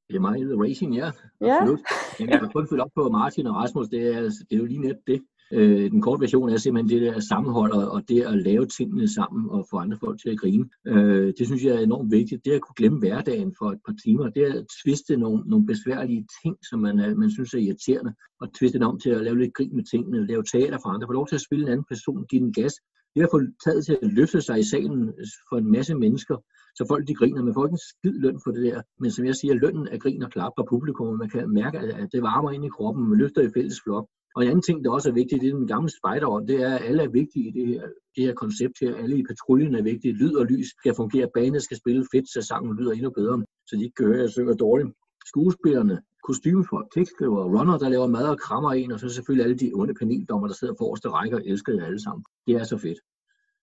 Det 0.08 0.16
er 0.18 0.26
meget 0.30 0.60
racing, 0.64 0.92
ja. 1.02 1.10
Ja. 1.50 1.58
Absolut. 1.58 1.82
Jeg 2.20 2.28
kan 2.40 2.52
kun 2.58 2.68
følge 2.70 2.84
op 2.86 2.94
på 3.00 3.04
Martin 3.20 3.48
og 3.50 3.56
Rasmus. 3.62 3.88
Det 3.96 4.02
er, 4.16 4.22
det 4.48 4.54
er 4.58 4.62
jo 4.64 4.68
lige 4.74 4.86
net 4.88 5.00
det. 5.12 5.20
Øh, 5.54 5.92
den 5.92 6.02
korte 6.02 6.22
version 6.22 6.50
er 6.50 6.58
simpelthen 6.58 7.02
det 7.02 7.14
der 7.14 7.20
sammenhold 7.20 7.72
og, 7.72 7.92
og 7.92 8.10
det 8.10 8.22
at 8.22 8.38
lave 8.38 8.66
tingene 8.66 9.08
sammen 9.08 9.50
og 9.50 9.68
få 9.70 9.78
andre 9.78 9.98
folk 9.98 10.22
til 10.22 10.30
at 10.30 10.40
grine. 10.40 10.70
Øh, 10.88 11.34
det 11.38 11.46
synes 11.48 11.64
jeg 11.64 11.76
er 11.76 11.80
enormt 11.80 12.12
vigtigt. 12.12 12.46
Det 12.46 12.52
at 12.52 12.62
kunne 12.62 12.76
glemme 12.76 13.00
hverdagen 13.00 13.54
for 13.60 13.72
et 13.72 13.80
par 13.88 13.96
timer, 14.04 14.30
det 14.30 14.44
at 14.44 14.66
tviste 14.84 15.18
nogle, 15.18 15.44
nogle 15.46 15.66
besværlige 15.66 16.26
ting, 16.44 16.56
som 16.70 16.80
man, 16.80 17.00
øh, 17.00 17.18
man 17.18 17.32
synes 17.32 17.54
er 17.54 17.58
irriterende, 17.58 18.14
og 18.42 18.48
tviste 18.60 18.78
den 18.78 18.88
om 18.88 19.00
til 19.00 19.10
at 19.10 19.24
lave 19.24 19.40
lidt 19.40 19.54
grin 19.54 19.76
med 19.76 19.84
tingene, 19.84 20.28
lave 20.28 20.44
teater 20.52 20.78
for 20.84 20.90
andre, 20.90 21.08
få 21.08 21.14
lov 21.14 21.28
til 21.28 21.36
at 21.36 21.48
spille 21.48 21.66
en 21.66 21.72
anden 21.72 21.86
person, 21.90 22.26
give 22.30 22.42
den 22.42 22.54
gas. 22.54 22.74
Det 23.16 23.24
at 23.24 23.30
få 23.32 23.42
taget 23.66 23.86
til 23.86 23.98
at 24.02 24.14
løfte 24.14 24.42
sig 24.42 24.60
i 24.60 24.70
salen 24.74 25.14
for 25.50 25.58
en 25.58 25.72
masse 25.72 25.96
mennesker, 25.96 26.38
så 26.78 26.86
folk 26.88 27.08
de 27.08 27.16
griner. 27.16 27.44
Man 27.44 27.54
får 27.54 27.66
ikke 27.66 27.74
en 27.74 27.88
skid 27.90 28.20
løn 28.20 28.40
for 28.44 28.52
det 28.52 28.64
der, 28.64 28.82
men 29.00 29.12
som 29.12 29.26
jeg 29.26 29.36
siger, 29.36 29.54
lønnen 29.54 29.88
er 29.92 29.98
grin 29.98 30.24
og 30.24 30.32
klap 30.32 30.52
fra 30.58 30.66
publikum, 30.70 31.08
og 31.08 31.18
man 31.18 31.30
kan 31.30 31.50
mærke, 31.50 31.78
at 31.80 32.10
det 32.14 32.22
varmer 32.22 32.52
ind 32.52 32.66
i 32.66 32.76
kroppen, 32.78 33.10
man 33.10 33.18
løfter 33.18 33.42
i 33.42 33.54
fælles 33.56 33.80
flok. 33.84 34.08
Og 34.36 34.44
en 34.44 34.50
anden 34.50 34.62
ting, 34.62 34.84
der 34.84 34.92
også 34.92 35.10
er 35.10 35.14
vigtigt, 35.14 35.42
det 35.42 35.50
er 35.50 35.58
den 35.58 35.68
gamle 35.68 35.90
spejderånd, 36.00 36.48
det 36.48 36.62
er, 36.64 36.76
at 36.76 36.86
alle 36.86 37.04
er 37.04 37.10
vigtige 37.10 37.48
i 37.48 37.52
det 37.52 37.68
her, 37.68 37.82
det 38.16 38.24
her 38.24 38.34
koncept 38.34 38.76
her. 38.82 38.96
Alle 38.96 39.18
i 39.18 39.24
patruljen 39.24 39.76
er 39.76 39.82
vigtige. 39.82 40.14
Lyd 40.14 40.36
og 40.36 40.46
lys 40.46 40.68
skal 40.68 40.96
fungere. 40.96 41.28
Banen 41.34 41.62
skal 41.62 41.78
spille 41.78 42.06
fedt, 42.14 42.30
så 42.30 42.42
sangen 42.42 42.76
lyder 42.76 42.92
endnu 42.92 43.10
bedre, 43.10 43.46
så 43.68 43.76
de 43.76 43.84
ikke 43.84 43.96
kan 43.96 44.06
høre, 44.06 44.16
at 44.16 44.22
jeg 44.22 44.30
synger 44.30 44.54
dårligt. 44.54 44.90
Skuespillerne, 45.26 46.02
kostymefolk, 46.24 46.88
tekstskriver, 46.96 47.44
runner, 47.56 47.78
der 47.78 47.90
laver 47.90 48.08
mad 48.08 48.28
og 48.28 48.40
krammer 48.40 48.72
en, 48.72 48.92
og 48.92 49.00
så 49.00 49.10
selvfølgelig 49.10 49.44
alle 49.44 49.58
de 49.58 49.72
onde 49.74 49.94
paneldommer, 49.94 50.48
der 50.48 50.56
sidder 50.56 50.74
forreste 50.78 51.10
række 51.10 51.36
og 51.36 51.42
elsker 51.46 51.74
jer 51.74 51.86
alle 51.86 52.04
sammen. 52.04 52.24
Det 52.48 52.56
er 52.56 52.64
så 52.64 52.78
fedt. 52.78 53.00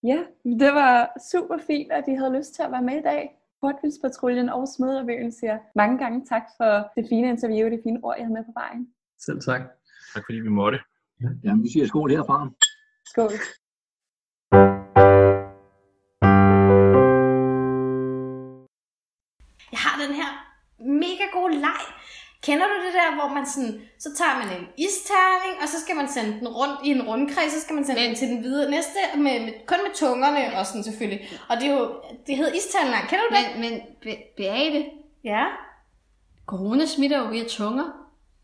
Ja, 0.03 0.21
det 0.45 0.73
var 0.81 0.93
super 1.33 1.59
fint, 1.67 1.93
at 1.93 2.05
I 2.09 2.15
havde 2.15 2.39
lyst 2.39 2.55
til 2.55 2.63
at 2.63 2.73
være 2.73 2.83
med 2.83 2.97
i 2.99 3.03
dag. 3.03 3.23
Portvildspatruljen 3.61 4.49
og 4.49 4.69
Smøderevyen 4.69 5.33
siger 5.33 5.59
mange 5.75 5.99
gange 5.99 6.25
tak 6.33 6.43
for 6.57 6.73
det 6.97 7.09
fine 7.09 7.29
interview 7.29 7.65
og 7.67 7.71
det 7.71 7.81
fine 7.83 8.01
ord, 8.03 8.15
jeg 8.19 8.27
havde 8.27 8.39
med 8.39 8.45
på 8.45 8.53
vejen. 8.55 8.89
Selv 9.27 9.41
tak. 9.41 9.63
Tak 10.15 10.25
fordi 10.27 10.39
vi 10.41 10.49
måtte. 10.49 10.79
Jamen, 11.45 11.63
vi 11.65 11.69
siger 11.73 11.87
skål 11.87 12.11
herfra. 12.11 12.51
Skål. 13.05 13.33
Jeg 19.73 19.79
har 19.87 20.03
den 20.07 20.15
her 20.15 20.29
mega 20.79 21.25
gode 21.33 21.55
leg. 21.55 21.83
Kender 22.43 22.67
du 22.67 22.75
det 22.87 22.95
der, 22.95 23.15
hvor 23.15 23.35
man 23.35 23.47
sådan, 23.47 23.81
så 23.99 24.09
tager 24.19 24.35
man 24.45 24.49
en 24.59 24.67
isterning, 24.79 25.63
og 25.63 25.69
så 25.69 25.81
skal 25.81 25.97
man 25.97 26.09
sende 26.09 26.33
den 26.41 26.49
rundt 26.49 26.79
i 26.87 26.89
en 26.91 27.03
rundkreds, 27.09 27.53
så 27.53 27.61
skal 27.61 27.75
man 27.75 27.85
sende 27.87 28.01
den 28.03 28.15
til 28.15 28.29
den 28.29 28.43
videre 28.43 28.71
næste, 28.71 28.99
med, 29.17 29.41
med, 29.47 29.53
kun 29.67 29.79
med 29.87 29.95
tungerne 29.95 30.59
og 30.59 30.67
sådan 30.67 30.83
selvfølgelig. 30.85 31.29
Og 31.49 31.57
det 31.57 31.67
er 31.69 31.75
jo, 31.79 32.03
det 32.27 32.37
hedder 32.37 32.53
isterning. 32.53 33.09
Kender 33.09 33.25
du 33.31 33.35
det? 33.37 33.45
Men, 33.61 33.71
men 33.71 33.81
Be- 34.03 34.23
Beate, 34.37 34.91
Ja. 35.25 35.45
corona 36.47 36.87
smitter 36.87 37.19
jo 37.19 37.25
via 37.25 37.45
tunger. 37.49 37.85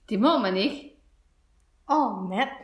Det 0.08 0.20
må 0.20 0.38
man 0.38 0.56
ikke. 0.56 0.90
Åh, 1.90 1.96
oh, 1.96 2.28
mand. 2.32 2.54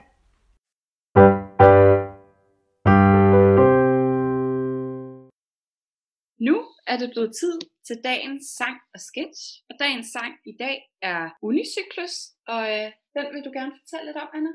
Nu 6.48 6.56
er 6.90 6.96
det 7.00 7.09
blevet 7.14 7.33
tid 7.40 7.56
til 7.87 7.96
dagens 8.04 8.46
sang 8.59 8.76
og 8.94 9.00
sketch. 9.11 9.42
Og 9.70 9.74
dagens 9.83 10.09
sang 10.16 10.33
i 10.52 10.54
dag 10.64 10.76
er 11.11 11.20
Unicyklus. 11.48 12.14
Og 12.52 12.62
øh, 12.74 12.88
den 13.16 13.26
vil 13.35 13.44
du 13.46 13.50
gerne 13.59 13.72
fortælle 13.80 14.06
lidt 14.09 14.22
om, 14.24 14.30
Anna? 14.37 14.52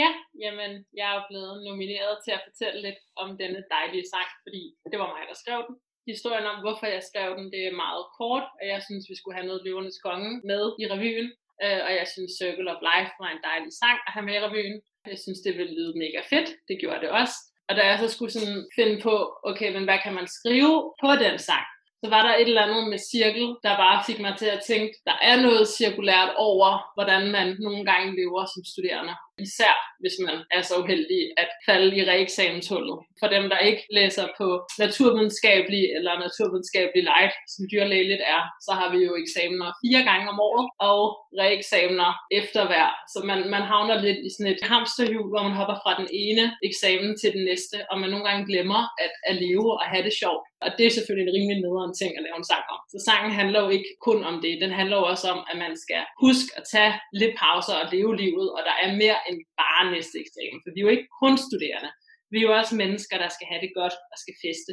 Ja, 0.00 0.10
jamen, 0.44 0.72
jeg 1.00 1.08
er 1.16 1.22
blevet 1.30 1.54
nomineret 1.68 2.14
til 2.24 2.32
at 2.36 2.44
fortælle 2.48 2.78
lidt 2.86 3.00
om 3.22 3.28
denne 3.42 3.62
dejlige 3.76 4.06
sang, 4.12 4.28
fordi 4.44 4.62
det 4.90 4.98
var 5.02 5.08
mig, 5.14 5.22
der 5.30 5.36
skrev 5.42 5.60
den. 5.68 5.76
Historien 6.12 6.46
om, 6.52 6.58
hvorfor 6.64 6.86
jeg 6.96 7.02
skrev 7.10 7.28
den, 7.38 7.46
det 7.54 7.62
er 7.66 7.82
meget 7.84 8.04
kort, 8.18 8.46
og 8.58 8.64
jeg 8.72 8.80
synes, 8.86 9.04
vi 9.10 9.16
skulle 9.16 9.36
have 9.38 9.48
noget 9.50 9.64
løvernes 9.66 9.98
konge 10.06 10.30
med 10.50 10.62
i 10.82 10.84
revyen. 10.92 11.30
Øh, 11.62 11.80
og 11.86 11.92
jeg 12.00 12.06
synes, 12.14 12.32
Circle 12.40 12.70
of 12.74 12.80
Life 12.90 13.12
var 13.22 13.30
en 13.32 13.44
dejlig 13.50 13.72
sang 13.82 13.98
at 14.06 14.12
have 14.14 14.26
med 14.28 14.34
i 14.36 14.44
revyen. 14.46 14.78
Jeg 15.12 15.18
synes, 15.24 15.40
det 15.46 15.52
ville 15.58 15.74
lyde 15.78 15.98
mega 16.04 16.20
fedt. 16.32 16.48
Det 16.68 16.76
gjorde 16.82 17.02
det 17.04 17.10
også. 17.20 17.36
Og 17.68 17.72
da 17.76 17.82
jeg 17.90 17.98
så 17.98 18.08
skulle 18.10 18.32
sådan 18.32 18.60
finde 18.78 18.96
på, 19.06 19.14
okay, 19.50 19.68
men 19.76 19.84
hvad 19.84 19.98
kan 20.04 20.14
man 20.18 20.28
skrive 20.38 20.76
på 21.02 21.10
den 21.24 21.36
sang? 21.48 21.66
Så 22.02 22.10
var 22.10 22.22
der 22.26 22.34
et 22.34 22.48
eller 22.48 22.66
andet 22.66 22.84
med 22.92 23.00
cirkel, 23.12 23.46
der 23.64 23.82
bare 23.84 24.04
fik 24.08 24.20
mig 24.20 24.34
til 24.38 24.50
at 24.56 24.64
tænke, 24.70 24.94
der 25.08 25.16
er 25.22 25.36
noget 25.46 25.68
cirkulært 25.68 26.32
over, 26.36 26.68
hvordan 26.96 27.22
man 27.36 27.56
nogle 27.66 27.84
gange 27.90 28.16
lever 28.20 28.42
som 28.54 28.62
studerende. 28.72 29.14
Især 29.38 29.74
hvis 30.04 30.16
man 30.26 30.36
er 30.56 30.62
så 30.68 30.74
uheldig 30.82 31.22
at 31.42 31.50
falde 31.68 31.90
i 31.98 32.02
reeksamenshullet. 32.10 32.98
For 33.20 33.28
dem, 33.34 33.44
der 33.52 33.58
ikke 33.68 33.84
læser 33.98 34.26
på 34.40 34.46
naturvidenskabelig 34.84 35.82
eller 35.96 36.12
naturvidenskabelig 36.26 37.02
light, 37.10 37.34
som 37.52 37.62
dyrlægeligt 37.72 38.24
er, 38.36 38.42
så 38.66 38.72
har 38.78 38.88
vi 38.94 39.00
jo 39.08 39.12
eksamener 39.24 39.68
fire 39.82 40.02
gange 40.10 40.26
om 40.32 40.38
året, 40.48 40.66
og 40.90 41.02
reeksamener 41.42 42.10
efter 42.40 42.62
hver. 42.70 42.88
Så 43.12 43.18
man, 43.30 43.38
man 43.54 43.64
havner 43.72 43.96
lidt 44.06 44.20
i 44.26 44.28
sådan 44.34 44.52
et 44.54 44.62
hamsterhjul, 44.70 45.28
hvor 45.32 45.42
man 45.48 45.58
hopper 45.60 45.76
fra 45.82 45.92
den 46.00 46.08
ene 46.24 46.44
eksamen 46.68 47.12
til 47.20 47.30
den 47.36 47.44
næste, 47.50 47.76
og 47.90 47.96
man 48.00 48.10
nogle 48.10 48.26
gange 48.28 48.46
glemmer 48.50 48.80
at, 49.04 49.12
at 49.30 49.34
leve 49.44 49.68
og 49.80 49.86
have 49.92 50.04
det 50.08 50.14
sjovt. 50.22 50.44
Og 50.64 50.68
det 50.76 50.84
er 50.86 50.94
selvfølgelig 50.96 51.26
en 51.26 51.36
rimelig 51.36 51.60
nederen 51.64 51.94
ting 52.00 52.10
at 52.14 52.24
lave 52.26 52.38
en 52.40 52.50
sang 52.52 52.64
om. 52.74 52.80
Så 52.92 52.98
sangen 53.08 53.32
handler 53.40 53.60
jo 53.64 53.68
ikke 53.76 53.90
kun 54.06 54.18
om 54.30 54.36
det. 54.44 54.62
Den 54.64 54.72
handler 54.80 54.96
jo 55.00 55.04
også 55.12 55.26
om, 55.34 55.40
at 55.50 55.56
man 55.64 55.74
skal 55.84 56.02
huske 56.24 56.48
at 56.58 56.64
tage 56.74 56.92
lidt 57.20 57.34
pauser 57.42 57.76
og 57.82 57.86
leve 57.94 58.12
livet, 58.22 58.46
og 58.56 58.60
der 58.68 58.74
er 58.84 58.88
mere 59.02 59.18
end 59.28 59.38
bare 59.62 59.84
næste 59.94 60.16
eksamen. 60.24 60.60
For 60.62 60.70
vi 60.72 60.80
er 60.80 60.86
jo 60.86 60.94
ikke 60.96 61.10
kun 61.22 61.34
studerende. 61.46 61.90
Vi 62.32 62.36
er 62.38 62.46
jo 62.48 62.52
også 62.60 62.74
mennesker, 62.82 63.16
der 63.24 63.30
skal 63.36 63.46
have 63.50 63.62
det 63.64 63.72
godt 63.80 63.96
og 64.12 64.16
skal 64.22 64.36
feste. 64.44 64.72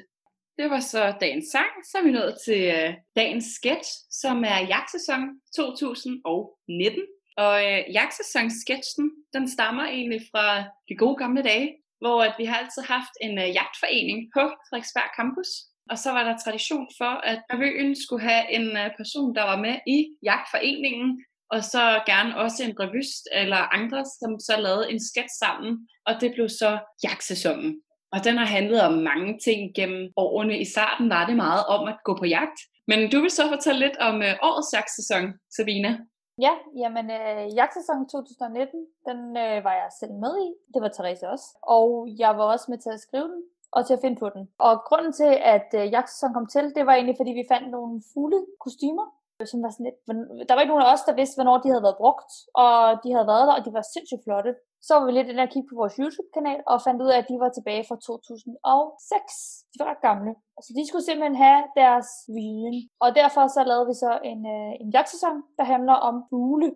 Det 0.59 0.67
var 0.73 0.81
så 0.93 1.01
dagens 1.23 1.47
sang. 1.55 1.71
Så 1.89 1.93
er 1.99 2.03
vi 2.07 2.11
nået 2.19 2.35
til 2.45 2.61
øh, 2.77 2.89
dagens 3.19 3.47
sketch, 3.57 3.89
som 4.21 4.37
er 4.53 4.59
jagtsæson 4.73 5.21
2019. 5.55 7.03
Og 7.45 7.55
øh, 7.67 7.79
jagtsæson-sketchen, 7.97 9.07
den 9.35 9.45
stammer 9.55 9.85
egentlig 9.97 10.21
fra 10.31 10.45
de 10.89 10.95
gode 11.03 11.17
gamle 11.21 11.43
dage, 11.51 11.67
hvor 12.01 12.17
at 12.27 12.35
vi 12.39 12.45
har 12.45 12.57
altid 12.57 12.83
haft 12.95 13.13
en 13.25 13.33
øh, 13.43 13.49
jagtforening 13.59 14.19
på 14.35 14.43
Frederiksberg 14.67 15.09
Campus. 15.17 15.51
Og 15.91 15.97
så 16.03 16.09
var 16.15 16.23
der 16.23 16.37
tradition 16.37 16.87
for, 16.99 17.13
at 17.31 17.39
revyen 17.51 17.95
skulle 18.03 18.23
have 18.31 18.43
en 18.57 18.67
øh, 18.81 18.89
person, 18.99 19.35
der 19.37 19.43
var 19.51 19.59
med 19.65 19.75
i 19.95 19.97
jagtforeningen, 20.29 21.09
og 21.51 21.63
så 21.63 21.83
gerne 22.05 22.37
også 22.37 22.63
en 22.63 22.75
revyst 22.79 23.23
eller 23.31 23.73
andre, 23.77 24.05
som 24.19 24.39
så 24.39 24.55
lavede 24.57 24.91
en 24.91 24.99
sketch 25.09 25.35
sammen, 25.39 25.87
og 26.07 26.13
det 26.21 26.31
blev 26.35 26.49
så 26.49 26.79
jagtsæsonen. 27.03 27.81
Og 28.13 28.23
den 28.23 28.37
har 28.37 28.45
handlet 28.45 28.81
om 28.81 28.93
mange 28.93 29.39
ting 29.45 29.59
gennem 29.75 30.03
årene. 30.17 30.59
I 30.59 30.65
starten 30.65 31.09
var 31.09 31.25
det 31.25 31.35
meget 31.35 31.63
om 31.65 31.87
at 31.87 31.97
gå 32.05 32.13
på 32.17 32.25
jagt. 32.25 32.59
Men 32.87 33.11
du 33.11 33.21
vil 33.21 33.31
så 33.31 33.43
fortælle 33.53 33.79
lidt 33.79 33.97
om 33.97 34.15
øh, 34.21 34.33
årets 34.47 34.73
jagtsæson, 34.73 35.25
Sabina. 35.55 35.91
Ja, 36.45 36.53
jamen 36.81 37.05
øh, 37.19 37.55
jagtsæsonen 37.55 38.09
2019, 38.09 38.85
den 39.09 39.19
øh, 39.43 39.57
var 39.67 39.75
jeg 39.81 39.89
selv 39.99 40.13
med 40.23 40.33
i. 40.45 40.47
Det 40.73 40.79
var 40.81 40.91
Therese 40.95 41.29
også. 41.29 41.47
Og 41.77 41.87
jeg 42.21 42.31
var 42.37 42.45
også 42.53 42.65
med 42.69 42.79
til 42.81 42.89
at 42.89 43.03
skrive 43.07 43.29
den 43.33 43.41
og 43.71 43.87
til 43.87 43.93
at 43.93 44.03
finde 44.03 44.19
på 44.23 44.29
den. 44.35 44.43
Og 44.67 44.73
grunden 44.87 45.13
til, 45.13 45.33
at 45.55 45.69
øh, 45.79 45.91
jagtsæsonen 45.95 46.33
kom 46.33 46.47
til, 46.47 46.65
det 46.75 46.85
var 46.85 46.93
egentlig, 46.93 47.17
fordi 47.19 47.31
vi 47.31 47.51
fandt 47.53 47.67
nogle 47.75 48.01
fugle 48.13 48.39
kostymer, 48.59 49.07
som 49.51 49.59
var 49.63 49.71
sådan 49.73 49.87
lidt, 49.87 49.99
der 50.47 50.53
var 50.53 50.61
ikke 50.61 50.73
nogen 50.73 50.87
af 50.87 50.93
os, 50.93 51.07
der 51.07 51.19
vidste, 51.19 51.37
hvornår 51.37 51.57
de 51.61 51.71
havde 51.71 51.85
været 51.87 52.01
brugt, 52.03 52.31
og 52.63 52.75
de 53.03 53.09
havde 53.15 53.29
været 53.31 53.45
der, 53.47 53.55
og 53.57 53.63
de 53.65 53.71
var 53.77 53.85
sindssygt 53.93 54.25
flotte. 54.25 54.51
Så 54.85 54.91
var 54.95 55.03
vi 55.05 55.11
lidt 55.11 55.29
inde 55.29 55.45
og 55.47 55.53
kigge 55.53 55.69
på 55.69 55.75
vores 55.81 55.95
YouTube-kanal, 56.01 56.59
og 56.71 56.75
fandt 56.87 57.01
ud 57.05 57.09
af, 57.13 57.17
at 57.21 57.29
de 57.31 57.37
var 57.43 57.51
tilbage 57.53 57.83
fra 57.89 57.97
2006. 58.09 59.71
De 59.71 59.75
var 59.81 59.87
ret 59.91 60.05
gamle. 60.09 60.31
Så 60.65 60.69
de 60.77 60.83
skulle 60.87 61.07
simpelthen 61.07 61.37
have 61.45 61.61
deres 61.81 62.09
viden. 62.35 62.75
Og 63.03 63.09
derfor 63.19 63.43
så 63.55 63.61
lavede 63.69 63.87
vi 63.91 63.95
så 64.05 64.11
en, 64.31 64.41
øh, 64.55 64.71
en 64.81 64.89
jagtsæson, 64.95 65.37
der 65.57 65.65
handler 65.73 65.97
om 66.09 66.15
fugle. 66.29 66.69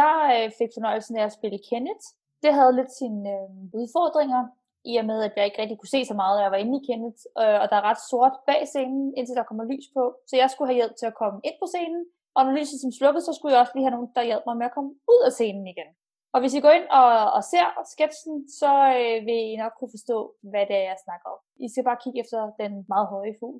Jeg 0.00 0.14
øh, 0.36 0.46
fik 0.58 0.70
fornøjelsen 0.76 1.14
af 1.20 1.24
at 1.26 1.36
spille 1.38 1.58
Kenneth. 1.68 2.06
Det 2.44 2.52
havde 2.58 2.76
lidt 2.78 2.92
sine 3.00 3.22
øh, 3.36 3.80
udfordringer, 3.80 4.42
i 4.84 4.92
og 5.00 5.04
med, 5.10 5.18
at 5.26 5.32
jeg 5.36 5.44
ikke 5.46 5.60
rigtig 5.62 5.78
kunne 5.78 5.94
se 5.96 6.00
så 6.10 6.14
meget, 6.22 6.36
at 6.36 6.44
jeg 6.44 6.52
var 6.54 6.60
inde 6.62 6.76
i 6.78 6.86
Kenneth, 6.88 7.22
øh, 7.42 7.58
og 7.62 7.66
der 7.70 7.76
er 7.78 7.86
ret 7.90 8.02
sort 8.10 8.36
bag 8.48 8.60
scenen, 8.72 9.06
indtil 9.18 9.38
der 9.38 9.48
kommer 9.48 9.64
lys 9.72 9.86
på. 9.96 10.04
Så 10.28 10.34
jeg 10.42 10.48
skulle 10.50 10.68
have 10.70 10.80
hjælp 10.80 10.94
til 10.96 11.10
at 11.10 11.18
komme 11.22 11.38
ind 11.48 11.56
på 11.62 11.66
scenen, 11.72 12.02
og 12.36 12.40
når 12.44 12.52
lyset 12.58 12.78
som 12.80 12.92
slukkede, 12.98 13.24
så 13.26 13.32
skulle 13.34 13.52
jeg 13.52 13.62
også 13.62 13.74
lige 13.74 13.86
have 13.86 13.96
nogen, 13.96 14.10
der 14.16 14.28
hjalp 14.30 14.44
mig 14.46 14.56
med 14.60 14.68
at 14.68 14.76
komme 14.76 14.90
ud 15.12 15.20
af 15.28 15.32
scenen 15.38 15.66
igen. 15.74 15.90
Og 16.34 16.38
hvis 16.40 16.54
I 16.54 16.60
går 16.64 16.74
ind 16.78 16.88
og, 17.00 17.10
og 17.36 17.42
ser 17.52 17.66
sketsen, 17.94 18.34
så 18.60 18.72
øh, 19.00 19.16
vil 19.26 19.40
I 19.50 19.56
nok 19.62 19.74
kunne 19.78 19.94
forstå, 19.96 20.18
hvad 20.50 20.64
det 20.68 20.76
er, 20.80 20.86
jeg 20.90 21.04
snakker 21.06 21.26
om. 21.34 21.40
I 21.64 21.66
skal 21.68 21.84
bare 21.88 22.02
kigge 22.02 22.20
efter 22.24 22.38
den 22.62 22.72
meget 22.92 23.08
høje 23.14 23.34
fugl. 23.40 23.58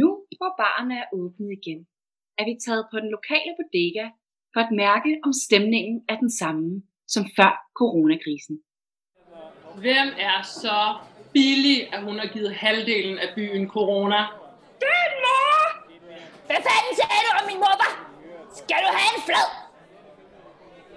Nu, 0.00 0.08
hvor 0.38 0.52
barerne 0.62 0.94
er 1.02 1.08
åbnet 1.20 1.50
igen, 1.58 1.80
er 2.38 2.44
vi 2.48 2.54
taget 2.66 2.84
på 2.90 2.96
den 3.02 3.10
lokale 3.16 3.52
bodega 3.58 4.06
for 4.54 4.60
at 4.60 4.72
mærke, 4.72 5.10
om 5.24 5.32
stemningen 5.46 5.96
er 6.08 6.16
den 6.16 6.30
samme 6.40 6.82
som 7.08 7.24
før 7.36 7.52
coronakrisen. 7.78 8.56
Hvem 9.84 10.08
er 10.18 10.42
så 10.42 10.78
billig, 11.32 11.94
at 11.94 12.02
hun 12.02 12.18
har 12.18 12.26
givet 12.26 12.54
halvdelen 12.54 13.18
af 13.18 13.28
byen 13.34 13.68
corona? 13.68 14.20
Din 14.84 15.12
mor! 15.24 15.62
Hvad 16.46 16.60
fanden 16.66 16.92
sagde 17.00 17.20
du 17.26 17.30
om 17.40 17.46
min 17.50 17.58
mor? 17.58 17.74
Skal 18.54 18.76
du 18.84 18.90
have 18.96 19.10
en 19.16 19.22
flad? 19.26 19.46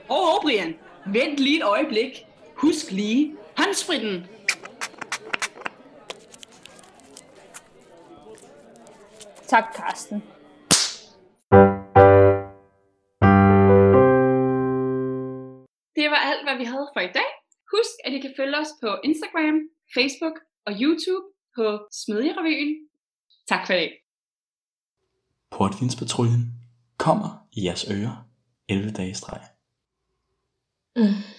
Åh, 0.09 0.35
oh, 0.35 0.41
Brian. 0.41 0.75
Vent 1.05 1.39
lige 1.39 1.57
et 1.57 1.63
øjeblik. 1.63 2.25
Husk 2.55 2.91
lige 2.91 3.35
håndspritten. 3.57 4.27
Tak, 9.47 9.73
Karsten. 9.75 10.23
For 16.97 17.01
i 17.01 17.13
dag. 17.19 17.31
Husk, 17.73 17.95
at 18.05 18.13
I 18.13 18.19
kan 18.19 18.33
følge 18.37 18.57
os 18.57 18.71
på 18.81 18.89
Instagram, 19.03 19.57
Facebook 19.95 20.37
og 20.67 20.73
YouTube 20.81 21.25
på 21.55 21.65
Smedjerevyen. 22.01 22.71
Tak 23.49 23.67
for 23.67 23.73
i 23.73 23.77
dag. 23.77 23.91
Portvinspatruljen 25.51 26.43
kommer 26.97 27.29
i 27.57 27.65
jeres 27.65 27.85
ører 27.91 28.15
11 28.69 28.91
dage 28.91 29.09
i 29.09 29.13
streg. 29.13 29.41
Mm. 30.95 31.36